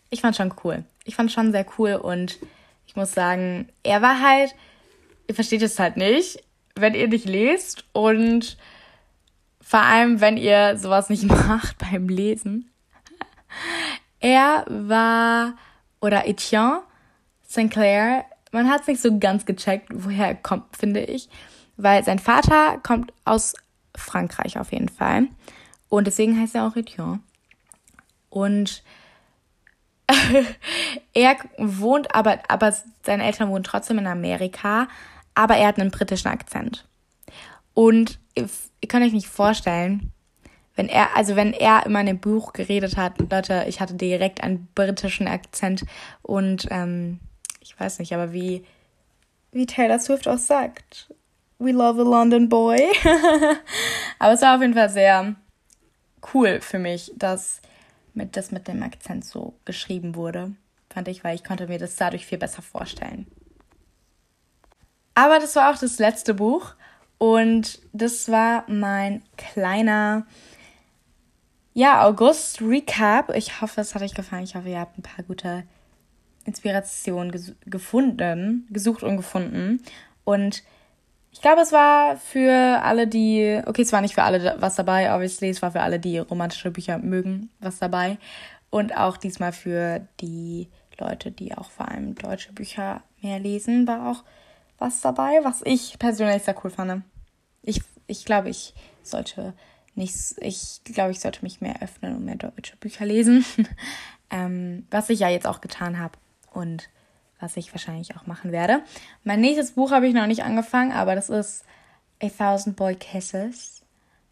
ich 0.10 0.22
fand 0.22 0.36
schon 0.36 0.54
cool. 0.64 0.84
Ich 1.06 1.16
fand 1.16 1.32
schon 1.32 1.52
sehr 1.52 1.66
cool 1.78 1.96
und 1.96 2.38
ich 2.86 2.96
muss 2.96 3.14
sagen, 3.14 3.70
er 3.84 4.02
war 4.02 4.22
halt 4.22 4.54
ihr 5.28 5.36
versteht 5.36 5.62
es 5.62 5.80
halt 5.80 5.98
nicht, 5.98 6.44
wenn 6.76 6.96
ihr 6.96 7.08
nicht 7.08 7.26
lest 7.26 7.86
und 7.94 8.58
vor 9.62 9.82
allem, 9.82 10.22
wenn 10.22 10.38
ihr 10.38 10.78
sowas 10.78 11.10
nicht 11.10 11.24
macht 11.48 11.78
beim 11.78 12.10
Lesen. 12.10 12.70
Er 14.20 14.66
war, 14.68 15.56
oder 16.02 16.28
Etienne 16.28 16.82
Sinclair, 17.42 18.26
man 18.54 18.70
hat 18.70 18.82
es 18.82 18.88
nicht 18.88 19.02
so 19.02 19.20
ganz 19.20 19.46
gecheckt, 19.46 19.90
woher 19.94 20.28
er 20.28 20.36
kommt, 20.36 20.78
finde 20.78 21.02
ich, 21.02 21.30
weil 21.78 22.04
sein 22.04 22.20
Vater 22.20 22.80
kommt 22.84 23.12
aus 23.26 23.54
Frankreich 23.96 24.58
auf 24.58 24.72
jeden 24.72 24.90
Fall 24.90 25.28
und 25.90 26.08
deswegen 26.08 26.40
heißt 26.40 26.56
er 26.56 26.68
auch 26.68 26.76
Etienne. 26.76 27.20
Und 28.30 28.84
er 31.14 31.36
wohnt 31.58 32.16
aber, 32.16 32.40
aber 32.48 32.74
seine 33.04 33.24
Eltern 33.24 33.50
wohnen 33.50 33.64
trotzdem 33.64 34.00
in 34.00 34.08
Amerika 34.08 34.88
aber 35.36 35.58
er 35.58 35.68
hat 35.68 35.80
einen 35.80 35.92
britischen 35.92 36.28
Akzent. 36.28 36.86
Und 37.74 38.20
ihr, 38.36 38.50
könnt 38.88 39.06
euch 39.06 39.14
nicht 39.14 39.28
vorstellen, 39.28 40.12
wenn 40.76 40.90
er, 40.90 41.16
also 41.16 41.36
wenn 41.36 41.54
er 41.54 41.86
in 41.86 42.06
dem 42.06 42.20
Buch 42.20 42.54
geredet 42.54 42.98
hat, 42.98 43.20
Leute, 43.20 43.66
ich 43.68 43.80
hatte 43.80 43.94
direkt 43.94 44.44
einen 44.44 44.68
britischen 44.74 45.28
Akzent 45.28 45.86
und 46.22 46.68
ähm, 46.72 47.20
ich 47.64 47.80
weiß 47.80 48.00
nicht, 48.00 48.14
aber 48.14 48.34
wie, 48.34 48.64
wie 49.52 49.66
Taylor 49.66 50.00
Swift 50.00 50.28
auch 50.28 50.38
sagt, 50.38 51.14
we 51.60 51.72
love 51.72 52.00
a 52.00 52.04
London 52.04 52.50
boy. 52.50 52.92
aber 54.20 54.34
es 54.34 54.42
war 54.42 54.56
auf 54.56 54.62
jeden 54.62 54.74
Fall 54.74 54.90
sehr 54.90 55.36
cool 56.34 56.60
für 56.62 56.80
mich, 56.80 57.12
dass 57.16 57.62
mit, 58.14 58.36
das 58.38 58.52
mit 58.52 58.68
dem 58.68 58.84
Akzent 58.84 59.26
so 59.26 59.54
geschrieben 59.66 60.16
wurde, 60.16 60.52
fand 60.90 61.08
ich, 61.08 61.24
weil 61.24 61.36
ich 61.36 61.44
konnte 61.44 61.68
mir 61.68 61.80
das 61.80 61.96
dadurch 61.96 62.26
viel 62.26 62.38
besser 62.38 62.62
vorstellen. 62.62 63.28
Aber 65.16 65.40
das 65.40 65.56
war 65.56 65.72
auch 65.74 65.80
das 65.80 66.00
letzte 66.00 66.34
Buch 66.34 66.74
und 67.18 67.80
das 67.94 68.30
war 68.30 68.66
mein 68.68 69.24
kleiner 69.38 70.26
ja, 71.74 72.06
August 72.06 72.62
Recap. 72.62 73.36
Ich 73.36 73.62
hoffe, 73.62 73.82
es 73.82 73.96
hat 73.96 74.04
euch 74.04 74.14
gefallen. 74.14 74.44
Ich 74.44 74.56
hoffe, 74.56 74.70
ihr 74.70 74.80
habt 74.80 74.98
ein 74.98 75.02
paar 75.02 75.26
gute 75.26 75.64
Inspirationen 76.46 77.32
ges 77.32 77.56
gefunden, 77.66 78.68
gesucht 78.70 79.04
und 79.04 79.18
gefunden. 79.18 79.82
Und 80.24 80.64
ich 81.32 81.42
glaube, 81.42 81.62
es 81.62 81.72
war 81.72 82.18
für 82.18 82.82
alle, 82.84 83.08
die, 83.08 83.62
okay, 83.66 83.82
es 83.82 83.92
war 83.92 84.02
nicht 84.02 84.14
für 84.14 84.24
alle 84.24 84.56
was 84.60 84.76
dabei, 84.76 85.14
obviously, 85.14 85.50
es 85.50 85.62
war 85.62 85.72
für 85.72 85.82
alle, 85.82 86.00
die 86.00 86.20
romantische 86.20 86.72
Bücher 86.72 87.00
mögen, 87.00 87.50
was 87.60 87.80
dabei. 87.80 88.18
Und 88.70 88.96
auch 88.96 89.18
diesmal 89.18 89.52
für 89.52 90.08
die 90.20 90.70
Leute, 91.00 91.32
die 91.32 91.56
auch 91.58 91.72
vor 91.72 91.90
allem 91.90 92.16
deutsche 92.16 92.54
Bücher 92.54 93.02
mehr 93.22 93.40
lesen, 93.40 93.88
war 93.88 94.12
auch 94.12 94.24
was 94.78 95.02
dabei, 95.02 95.40
was 95.44 95.62
ich 95.66 95.98
persönlich 95.98 96.44
sehr 96.44 96.56
cool 96.64 96.70
fand. 96.70 97.04
Ich, 97.62 97.82
ich 98.08 98.26
glaube, 98.26 98.50
ich 98.50 98.74
sollte 99.02 99.54
nicht, 99.96 100.16
ich 100.40 100.82
glaube, 100.84 101.12
ich 101.12 101.20
sollte 101.20 101.44
mich 101.44 101.62
mehr 101.62 101.82
öffnen 101.82 102.16
und 102.16 102.26
mehr 102.26 102.36
deutsche 102.36 102.78
Bücher 102.78 103.06
lesen. 103.06 103.46
ähm, 104.30 104.86
was 104.92 105.10
ich 105.10 105.20
ja 105.20 105.30
jetzt 105.30 105.48
auch 105.48 105.62
getan 105.62 106.00
habe 106.00 106.18
und 106.54 106.90
was 107.40 107.58
ich 107.58 107.74
wahrscheinlich 107.74 108.16
auch 108.16 108.26
machen 108.26 108.52
werde. 108.52 108.82
Mein 109.24 109.42
nächstes 109.42 109.74
Buch 109.74 109.92
habe 109.92 110.08
ich 110.08 110.14
noch 110.14 110.28
nicht 110.28 110.44
angefangen, 110.44 110.92
aber 110.92 111.16
das 111.16 111.30
ist 111.30 111.66
A 112.22 112.30
Thousand 112.30 112.76
Boy 112.76 112.96
Kisses. 112.96 113.82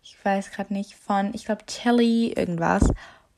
Ich 0.03 0.17
weiß 0.23 0.51
gerade 0.51 0.73
nicht 0.73 0.95
von, 0.95 1.33
ich 1.33 1.45
glaube, 1.45 1.65
Tilly 1.65 2.33
irgendwas. 2.33 2.91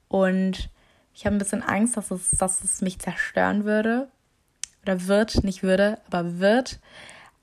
Und 0.09 0.69
ich 1.13 1.25
habe 1.25 1.35
ein 1.35 1.39
bisschen 1.39 1.63
Angst, 1.63 1.97
dass 1.97 2.11
es, 2.11 2.31
dass 2.31 2.63
es 2.63 2.81
mich 2.81 2.99
zerstören 2.99 3.65
würde, 3.65 4.09
oder 4.83 5.07
wird, 5.07 5.43
nicht 5.43 5.63
würde, 5.63 5.99
aber 6.07 6.39
wird. 6.39 6.79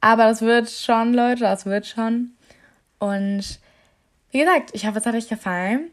Aber 0.01 0.24
das 0.24 0.43
wird 0.43 0.70
schon, 0.70 1.14
Leute, 1.14 1.41
das 1.41 1.66
wird 1.66 1.86
schon. 1.86 2.32
Und 2.99 3.61
wie 4.30 4.38
gesagt, 4.38 4.70
ich 4.72 4.86
hoffe, 4.86 4.99
es 4.99 5.07
hat 5.07 5.14
euch 5.14 5.28
gefallen. 5.28 5.91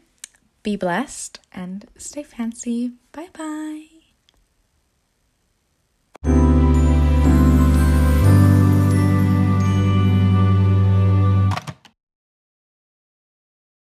be 0.62 0.76
blessed 0.76 1.40
and 1.50 1.86
stay 1.96 2.22
fancy. 2.22 2.92
Bye 3.12 3.30
bye. 3.32 3.97